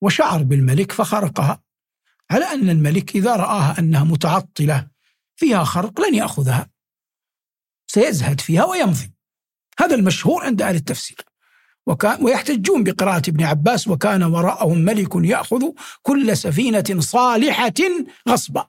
وشعر 0.00 0.42
بالملك 0.42 0.92
فخرقها. 0.92 1.62
على 2.30 2.44
أن 2.44 2.70
الملك 2.70 3.16
إذا 3.16 3.36
رآها 3.36 3.78
أنها 3.78 4.04
متعطلة 4.04 4.88
فيها 5.36 5.64
خرق 5.64 6.00
لن 6.00 6.14
يأخذها. 6.14 6.70
سيزهد 7.86 8.40
فيها 8.40 8.64
ويمضي. 8.64 9.12
هذا 9.80 9.94
المشهور 9.94 10.44
عند 10.44 10.62
أهل 10.62 10.74
التفسير. 10.74 11.24
وكان 11.86 12.24
ويحتجون 12.24 12.84
بقراءة 12.84 13.30
ابن 13.30 13.44
عباس 13.44 13.88
وكان 13.88 14.22
وراءهم 14.22 14.78
ملك 14.78 15.10
يأخذ 15.14 15.64
كل 16.02 16.36
سفينة 16.36 16.84
صالحة 16.98 17.74
غصبا. 18.28 18.68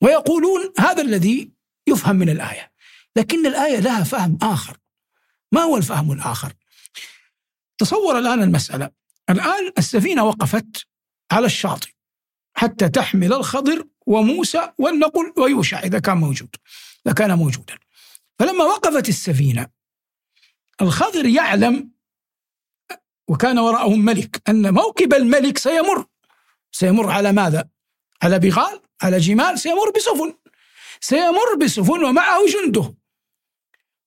ويقولون 0.00 0.72
هذا 0.78 1.02
الذي 1.02 1.50
يفهم 1.86 2.16
من 2.16 2.28
الآية. 2.28 2.72
لكن 3.16 3.46
الآية 3.46 3.80
لها 3.80 4.04
فهم 4.04 4.38
آخر. 4.42 4.76
ما 5.52 5.60
هو 5.60 5.76
الفهم 5.76 6.12
الآخر؟ 6.12 6.52
تصور 7.78 8.18
الآن 8.18 8.42
المسألة. 8.42 9.03
الآن 9.30 9.72
السفينة 9.78 10.24
وقفت 10.24 10.86
على 11.32 11.46
الشاطئ 11.46 11.90
حتى 12.56 12.88
تحمل 12.88 13.32
الخضر 13.32 13.86
وموسى 14.06 14.72
والنقل 14.78 15.32
ويوشع 15.36 15.78
إذا 15.78 15.98
كان 15.98 16.16
موجود 16.16 16.56
إذا 17.06 17.14
كان 17.14 17.38
موجودا. 17.38 17.78
فلما 18.38 18.64
وقفت 18.64 19.08
السفينة 19.08 19.70
الخضر 20.82 21.26
يعلم 21.26 21.90
وكان 23.28 23.58
وراءهم 23.58 24.04
ملك 24.04 24.42
أن 24.48 24.74
موكب 24.74 25.14
الملك 25.14 25.58
سيمر. 25.58 26.06
سيمر 26.72 27.10
على 27.10 27.32
ماذا؟ 27.32 27.68
على 28.22 28.38
بغال 28.38 28.80
على 29.02 29.18
جمال 29.18 29.58
سيمر 29.58 29.90
بسفن. 29.90 30.34
سيمر 31.00 31.54
بسفن 31.60 32.04
ومعه 32.04 32.46
جنده. 32.46 32.94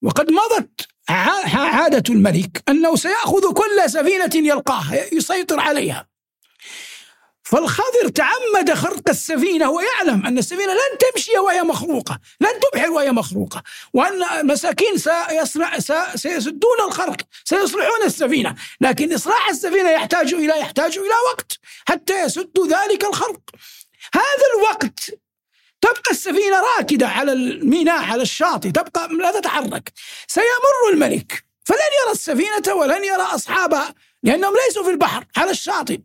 وقد 0.02 0.30
مضت 0.30 0.88
عادة 1.08 2.14
الملك 2.14 2.62
أنه 2.68 2.96
سيأخذ 2.96 3.52
كل 3.52 3.90
سفينة 3.90 4.30
يلقاها 4.34 5.14
يسيطر 5.14 5.60
عليها. 5.60 6.08
فالخضر 7.42 8.08
تعمد 8.14 8.74
خرق 8.74 9.08
السفينة 9.08 9.70
ويعلم 9.70 10.26
أن 10.26 10.38
السفينة 10.38 10.72
لن 10.72 10.98
تمشي 10.98 11.38
وهي 11.38 11.62
مخروقة 11.62 12.18
لن 12.40 12.60
تبحر 12.60 12.90
وهي 12.90 13.12
مخروقة 13.12 13.62
وأن 13.94 14.22
المساكين 14.40 14.96
سيصنع 14.96 15.78
سيسدون 16.14 16.80
الخرق 16.88 17.16
سيصلحون 17.44 18.02
السفينة 18.04 18.54
لكن 18.80 19.12
إصلاح 19.14 19.48
السفينة 19.48 19.90
يحتاج 19.90 20.34
إلى 20.34 20.60
يحتاج 20.60 20.98
إلى 20.98 21.14
وقت 21.32 21.58
حتى 21.88 22.22
يسدوا 22.22 22.66
ذلك 22.66 23.04
الخرق. 23.04 23.40
هذا 24.14 24.46
الوقت 24.56 25.10
تبقى 25.80 26.10
السفينة 26.10 26.56
راكدة 26.76 27.08
على 27.08 27.32
الميناء 27.32 28.02
على 28.02 28.22
الشاطئ 28.22 28.70
تبقى 28.70 29.08
لا 29.08 29.40
تتحرك. 29.40 29.92
سيمر 30.26 30.92
الملك. 30.92 31.44
فلن 31.64 31.78
يرى 32.04 32.12
السفينة 32.12 32.74
ولن 32.74 33.04
يرى 33.04 33.22
أصحابها 33.22 33.94
لأنهم 34.22 34.54
ليسوا 34.66 34.84
في 34.84 34.90
البحر 34.90 35.24
على 35.36 35.50
الشاطئ. 35.50 36.00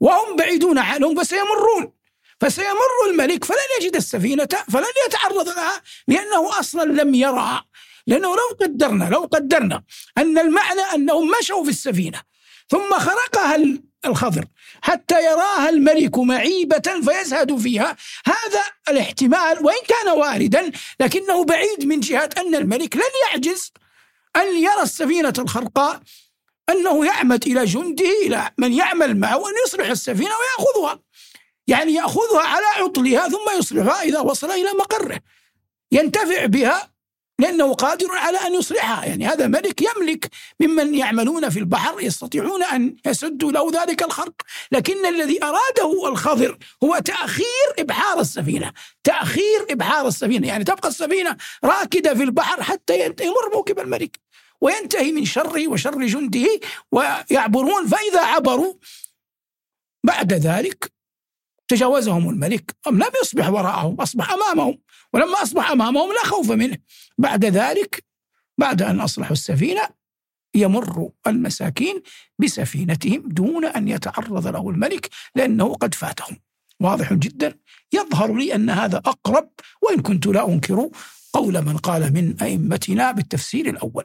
وهم 0.00 0.36
بعيدون 0.36 0.78
عنهم 0.78 1.22
فسيمرون. 1.22 1.92
فسيمر 2.40 3.10
الملك. 3.10 3.44
فلن 3.44 3.58
يجد 3.80 3.96
السفينة 3.96 4.48
فلن 4.72 4.92
يتعرض 5.06 5.48
لها 5.48 5.82
لأنه 6.08 6.60
أصلا 6.60 6.82
لم 7.02 7.14
يرها. 7.14 7.64
لأنه 8.06 8.36
لو 8.36 8.56
قدرنا 8.60 9.04
لو 9.04 9.20
قدرنا 9.20 9.82
أن 10.18 10.38
المعنى 10.38 10.80
أنهم 10.94 11.30
مشوا 11.40 11.64
في 11.64 11.70
السفينة 11.70 12.20
ثم 12.70 12.98
خرقها 12.98 13.56
الخضر. 14.04 14.44
حتى 14.82 15.24
يراها 15.24 15.68
الملك 15.68 16.18
معيبة 16.18 17.00
فيزهد 17.04 17.56
فيها. 17.56 17.96
هذا 18.26 18.62
الاحتمال 18.88 19.64
وإن 19.66 19.78
كان 19.88 20.18
واردا 20.18 20.72
لكنه 21.00 21.44
بعيد 21.44 21.84
من 21.84 22.00
جهة 22.00 22.30
أن 22.38 22.54
الملك 22.54 22.96
لن 22.96 23.02
يعجز 23.30 23.72
أن 24.36 24.56
يرى 24.56 24.82
السفينة 24.82 25.34
الخرقاء 25.38 26.00
أنه 26.70 27.06
يعمد 27.06 27.46
إلى 27.46 27.64
جنده 27.64 28.10
إلى 28.26 28.50
من 28.58 28.72
يعمل 28.72 29.16
معه 29.16 29.36
أن 29.36 29.54
يصلح 29.66 29.86
السفينة 29.90 30.30
ويأخذها. 30.30 31.00
يعني 31.66 31.94
يأخذها 31.94 32.42
على 32.42 32.66
عطلها 32.76 33.28
ثم 33.28 33.58
يصلحها 33.58 34.02
إذا 34.02 34.20
وصل 34.20 34.50
إلى 34.50 34.70
مقره. 34.78 35.20
ينتفع 35.92 36.46
بها 36.46 36.90
لأنه 37.40 37.74
قادر 37.74 38.06
على 38.10 38.38
أن 38.38 38.54
يصلحها. 38.54 39.04
يعني 39.04 39.26
هذا 39.26 39.46
ملك 39.46 39.82
يملك 39.82 40.30
ممن 40.60 40.94
يعملون 40.94 41.50
في 41.50 41.58
البحر 41.58 42.00
يستطيعون 42.00 42.62
أن 42.62 42.96
يسدوا 43.06 43.52
له 43.52 43.70
ذلك 43.70 44.02
الخرق. 44.02 44.34
لكن 44.72 45.06
الذي 45.06 45.44
أراده 45.44 46.08
الخضر 46.08 46.58
هو 46.84 46.98
تأخير 46.98 47.74
إبحار 47.78 48.20
السفينة. 48.20 48.72
تأخير 49.04 49.66
إبحار 49.70 50.08
السفينة. 50.08 50.48
يعني 50.48 50.64
تبقى 50.64 50.88
السفينة 50.88 51.36
راكدة 51.64 52.14
في 52.14 52.22
البحر 52.22 52.62
حتى 52.62 53.00
يمر 53.06 53.54
موكب 53.54 53.78
الملك 53.78 54.20
وينتهي 54.60 55.12
من 55.12 55.24
شره 55.24 55.68
وشر 55.68 56.06
جنده 56.06 56.48
ويعبرون. 56.92 57.86
فإذا 57.86 58.20
عبروا 58.20 58.74
بعد 60.04 60.32
ذلك 60.32 60.92
تجاوزهم 61.68 62.30
الملك. 62.30 62.76
أم 62.88 62.98
لم 62.98 63.10
يصبح 63.22 63.48
وراءهم 63.48 64.00
أصبح 64.00 64.32
أمامهم. 64.32 64.78
ولما 65.12 65.42
أصبح 65.42 65.70
أمامهم 65.70 66.12
لا 66.12 66.24
خوف 66.24 66.50
منه. 66.50 66.78
بعد 67.18 67.44
ذلك 67.44 68.04
بعد 68.58 68.82
أن 68.82 69.00
أصلحوا 69.00 69.32
السفينة 69.32 69.82
يمر 70.54 71.10
المساكين 71.26 72.02
بسفينتهم 72.38 73.22
دون 73.26 73.64
أن 73.64 73.88
يتعرض 73.88 74.46
له 74.46 74.70
الملك 74.70 75.08
لأنه 75.34 75.74
قد 75.74 75.94
فاتهم. 75.94 76.36
واضح 76.80 77.12
جدا. 77.12 77.58
يظهر 77.92 78.36
لي 78.36 78.54
أن 78.54 78.70
هذا 78.70 78.96
أقرب 78.96 79.48
وإن 79.82 80.02
كنت 80.02 80.26
لا 80.26 80.48
أنكر 80.48 80.88
قول 81.32 81.62
من 81.64 81.76
قال 81.76 82.12
من 82.14 82.34
أئمتنا 82.42 83.12
بالتفسير 83.12 83.68
الأول. 83.68 84.04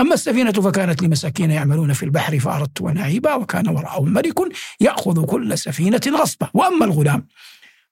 أما 0.00 0.14
السفينة 0.14 0.52
فكانت 0.52 1.02
لمساكين 1.02 1.50
يعملون 1.50 1.92
في 1.92 2.02
البحر 2.02 2.38
فأردت 2.38 2.80
أن 2.82 2.98
أعيبا 2.98 3.34
وكان 3.34 3.68
وراءهم 3.68 4.08
ملك 4.12 4.38
يأخذ 4.80 5.24
كل 5.24 5.58
سفينة 5.58 6.00
غصبة. 6.08 6.50
وأما 6.54 6.84
الغلام 6.84 7.28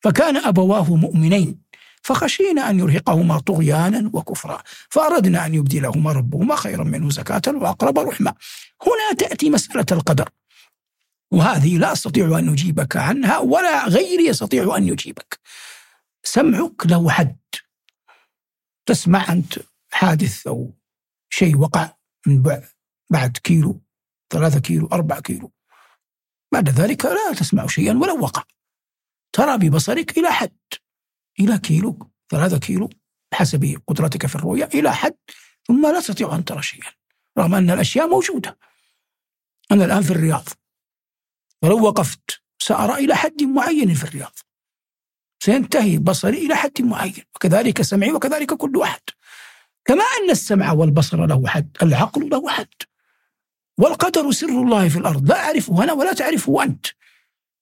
فكان 0.01 0.37
أبواه 0.37 0.97
مؤمنين. 0.97 1.70
فخشينا 2.03 2.70
أن 2.70 2.78
يرهقهما 2.78 3.38
طغيانا 3.38 4.11
وكفرا 4.12 4.62
فأردنا 4.88 5.46
أن 5.46 5.55
يبدلهما 5.55 6.12
ربهما 6.12 6.57
خيرا 6.57 6.84
منه 6.84 7.11
زكاة 7.11 7.42
وأقرب 7.46 7.98
رحمة. 7.98 8.34
هنا 8.82 9.18
تأتي 9.18 9.51
مسألة 9.51 9.86
القدر 9.92 10.28
وهذه 11.30 11.78
لا 11.78 11.92
أستطيع 11.92 12.38
أن 12.38 12.48
أجيبك 12.48 12.96
عنها 12.96 13.38
ولا 13.38 13.88
غيري 13.88 14.26
يستطيع 14.26 14.76
أن 14.76 14.88
يجيبك. 14.88 15.38
سمعك 16.22 16.86
له 16.86 17.11
حد. 17.11 17.36
تسمع 18.86 19.32
أنت 19.32 19.55
حادث 19.92 20.46
أو 20.46 20.74
شيء 21.30 21.57
وقع 21.57 21.92
من 22.26 22.42
بعد 23.11 23.36
كيلو 23.36 23.80
ثلاثة 24.30 24.61
كيلو 24.61 24.88
أربعة 24.92 25.20
كيلو. 25.20 25.53
بعد 26.53 26.68
ذلك 26.68 27.05
لا 27.05 27.32
تسمع 27.36 27.66
شيئا 27.66 27.92
ولو 27.92 28.20
وقع. 28.20 28.42
ترى 29.32 29.59
ببصرك 29.59 30.18
إلى 30.18 30.32
حد. 30.32 30.59
إلى 31.41 31.59
كيلو 31.59 31.99
ثلاثة 32.30 32.59
كيلو 32.59 32.91
بحسب 33.32 33.82
قدرتك 33.86 34.26
في 34.26 34.34
الرؤية 34.34 34.68
إلى 34.74 34.95
حد 34.95 35.16
ثم 35.66 35.86
لا 35.86 36.01
تستطيع 36.01 36.34
أن 36.34 36.45
ترى 36.45 36.62
شيئا 36.62 36.91
رغم 37.38 37.55
أن 37.55 37.70
الأشياء 37.70 38.09
موجودة. 38.09 38.59
أنا 39.70 39.84
الآن 39.84 40.03
في 40.03 40.11
الرياض. 40.11 40.49
ولو 41.62 41.84
وقفت 41.86 42.41
سأرى 42.59 43.05
إلى 43.05 43.16
حد 43.16 43.43
معين 43.43 43.95
في 43.95 44.05
الرياض. 44.05 44.38
سينتهي 45.43 45.99
بصري 45.99 46.47
إلى 46.47 46.55
حد 46.55 46.82
معين 46.82 47.24
وكذلك 47.34 47.82
سمعي 47.82 48.12
وكذلك 48.12 48.55
كل 48.55 48.82
أحد. 48.82 49.01
كما 49.84 50.05
أن 50.05 50.30
السمع 50.30 50.72
والبصر 50.72 51.26
له 51.26 51.47
حد 51.47 51.76
العقل 51.82 52.28
له 52.28 52.49
حد. 52.49 52.74
والقدر 53.78 54.30
سر 54.32 54.49
الله 54.49 54.88
في 54.88 54.99
الأرض 54.99 55.28
لا 55.28 55.45
أعرفه 55.45 55.84
أنا 55.84 55.93
ولا 55.93 56.12
تعرفه 56.12 56.62
أنت. 56.62 56.86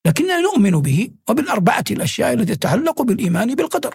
لكننا 0.06 0.40
نؤمن 0.40 0.70
به 0.70 1.10
وبالأربعة 1.28 1.84
الأشياء 1.90 2.32
التي 2.32 2.56
تتعلق 2.56 3.02
بالإيمان 3.02 3.54
بالقدر 3.54 3.94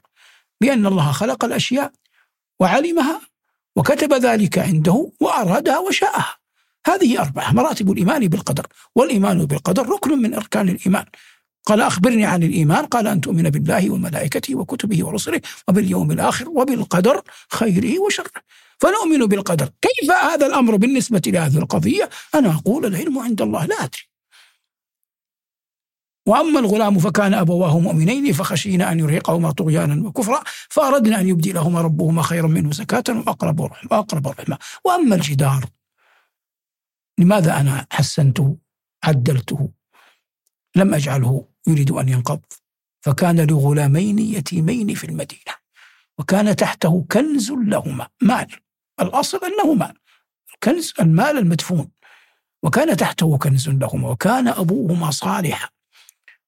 بأن 0.61 0.85
الله 0.85 1.11
خلق 1.11 1.45
الأشياء 1.45 1.91
وعلمها 2.59 3.21
وكتب 3.75 4.13
ذلك 4.13 4.57
عنده 4.57 5.11
وأرادها 5.19 5.79
وشاءها. 5.79 6.35
هذه 6.87 7.21
أربعة 7.21 7.51
مراتب 7.51 7.91
الإيمان 7.91 8.27
بالقدر 8.27 8.67
والإيمان 8.95 9.45
بالقدر 9.45 9.89
ركن 9.89 10.21
من 10.21 10.33
أركان 10.33 10.69
الإيمان. 10.69 11.05
قال 11.65 11.81
أخبرني 11.81 12.25
عن 12.25 12.43
الإيمان. 12.43 12.85
قال 12.85 13.07
أن 13.07 13.21
تؤمن 13.21 13.49
بالله 13.49 13.89
وملائكته 13.89 14.55
وكتبه 14.55 15.05
ورسله 15.05 15.41
وباليوم 15.67 16.11
الآخر 16.11 16.49
وبالقدر 16.49 17.21
خيره 17.49 17.99
وشره. 17.99 18.41
فنؤمن 18.79 19.25
بالقدر. 19.25 19.69
كيف 19.81 20.11
هذا 20.11 20.45
الأمر 20.45 20.75
بالنسبة 20.75 21.21
لهذه 21.27 21.57
القضية؟ 21.57 22.09
أنا 22.35 22.55
أقول 22.55 22.85
العلم 22.85 23.19
عند 23.19 23.41
الله. 23.41 23.65
لا 23.65 23.83
أدري. 23.83 24.12
وأما 26.25 26.59
الغلام 26.59 26.99
فكان 26.99 27.33
أبواه 27.33 27.79
مؤمنين 27.79 28.33
فخشينا 28.33 28.91
أن 28.91 28.99
يرهقهما 28.99 29.51
طغيانا 29.51 30.07
وكفرا 30.07 30.43
فأردنا 30.69 31.19
أن 31.19 31.27
يبدلهما 31.27 31.81
ربهما 31.81 32.21
خيرا 32.21 32.47
منه 32.47 32.71
زكاة 32.71 33.03
وأقرب 33.09 33.61
رحمة 33.61 33.89
وأقرب 33.91 34.27
رحمة. 34.27 34.57
وأما 34.85 35.15
الجدار 35.15 35.65
لماذا 37.17 37.59
أنا 37.59 37.87
حسنته 37.91 38.57
عدلته 39.03 39.69
لم 40.75 40.93
أجعله 40.93 41.47
يريد 41.67 41.91
أن 41.91 42.09
ينقض؟ 42.09 42.41
فكان 43.01 43.41
لغلامين 43.47 44.19
يتيمين 44.19 44.93
في 44.95 45.03
المدينة 45.03 45.53
وكان 46.17 46.55
تحته 46.55 47.05
كنز 47.11 47.51
لهما 47.51 48.07
مال. 48.21 48.47
الأصل 49.01 49.39
أنه 49.43 49.73
مال. 49.73 49.93
الكنز 50.53 50.93
المال 50.99 51.37
المدفون. 51.37 51.91
وكان 52.63 52.97
تحته 52.97 53.37
كنز 53.37 53.69
لهما 53.69 54.09
وكان 54.09 54.47
أبوهما 54.47 55.11
صالحا. 55.11 55.72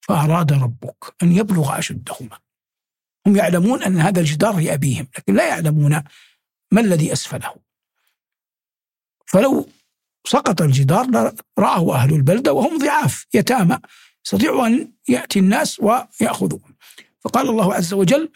فأراد 0.07 0.53
ربك 0.53 1.15
أن 1.23 1.31
يبلغ 1.31 1.79
أشدهما. 1.79 2.39
هم 3.27 3.35
يعلمون 3.35 3.83
أن 3.83 3.97
هذا 3.97 4.19
الجدار 4.19 4.59
لأبيهم 4.59 5.07
لكن 5.17 5.33
لا 5.35 5.47
يعلمون 5.47 6.03
ما 6.71 6.81
الذي 6.81 7.13
أسفله. 7.13 7.55
فلو 9.25 9.69
سقط 10.27 10.61
الجدار 10.61 11.33
رآه 11.59 11.95
أهل 11.95 12.13
البلدة 12.13 12.53
وهم 12.53 12.77
ضعاف 12.77 13.25
يتامى 13.33 13.77
يستطيع 14.25 14.67
أن 14.67 14.93
يأتي 15.07 15.39
الناس 15.39 15.79
ويأخذهم. 15.79 16.75
فقال 17.19 17.49
الله 17.49 17.73
عز 17.73 17.93
وجل 17.93 18.31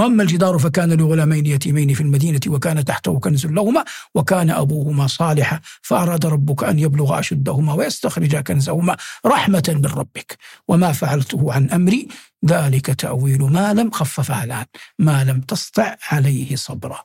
وأما 0.00 0.22
الجدار 0.22 0.58
فكان 0.58 0.92
لغلامين 0.92 1.46
يتيمين 1.46 1.94
في 1.94 2.00
المدينة 2.00 2.40
وكان 2.46 2.84
تحته 2.84 3.20
كنز 3.20 3.46
لهما 3.46 3.84
وكان 4.14 4.50
أبوهما 4.50 5.06
صالحا 5.06 5.60
فأراد 5.82 6.26
ربك 6.26 6.64
أن 6.64 6.78
يبلغ 6.78 7.18
أشدهما 7.18 7.74
ويستخرج 7.74 8.36
كنزهما 8.36 8.96
رحمة 9.26 9.62
من 9.68 9.86
ربك. 9.86 10.38
وما 10.68 10.92
فعلته 10.92 11.52
عن 11.52 11.70
أمري 11.70 12.08
ذلك 12.46 12.86
تأويل 12.86 13.42
ما 13.42 13.74
لم 13.74 13.90
خففها 13.90 14.44
الآن 14.44 14.66
ما 14.98 15.24
لم 15.24 15.40
تسطع 15.40 15.96
عليه 16.10 16.56
صبرا. 16.56 17.04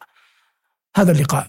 هذا 0.96 1.12
اللقاء 1.12 1.48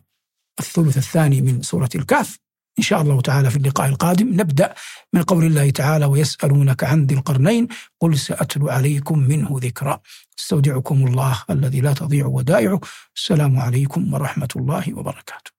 الثلث 0.61 0.97
الثاني 0.97 1.43
من 1.43 1.63
سورة 1.63 1.91
الكهف. 1.95 2.39
إن 2.79 2.83
شاء 2.83 3.03
الله 3.03 3.21
تعالى 3.21 3.51
في 3.51 3.57
اللقاء 3.57 3.89
القادم. 3.89 4.29
نبدأ 4.41 4.75
من 5.13 5.23
قول 5.23 5.45
الله 5.45 5.71
تعالى 5.71 6.05
ويسألونك 6.05 6.85
عن 6.85 7.07
ذي 7.07 7.15
القرنين 7.15 7.69
قل 8.01 8.19
سأتلو 8.19 8.69
عليكم 8.69 9.19
منه 9.19 9.49
ذكرا. 9.53 10.01
استودعكم 10.39 11.07
الله 11.07 11.43
الذي 11.51 11.81
لا 11.81 11.93
تضيع 11.93 12.27
ودائعه. 12.27 12.81
السلام 13.17 13.59
عليكم 13.59 14.15
ورحمة 14.15 14.49
الله 14.57 14.95
وبركاته. 14.95 15.51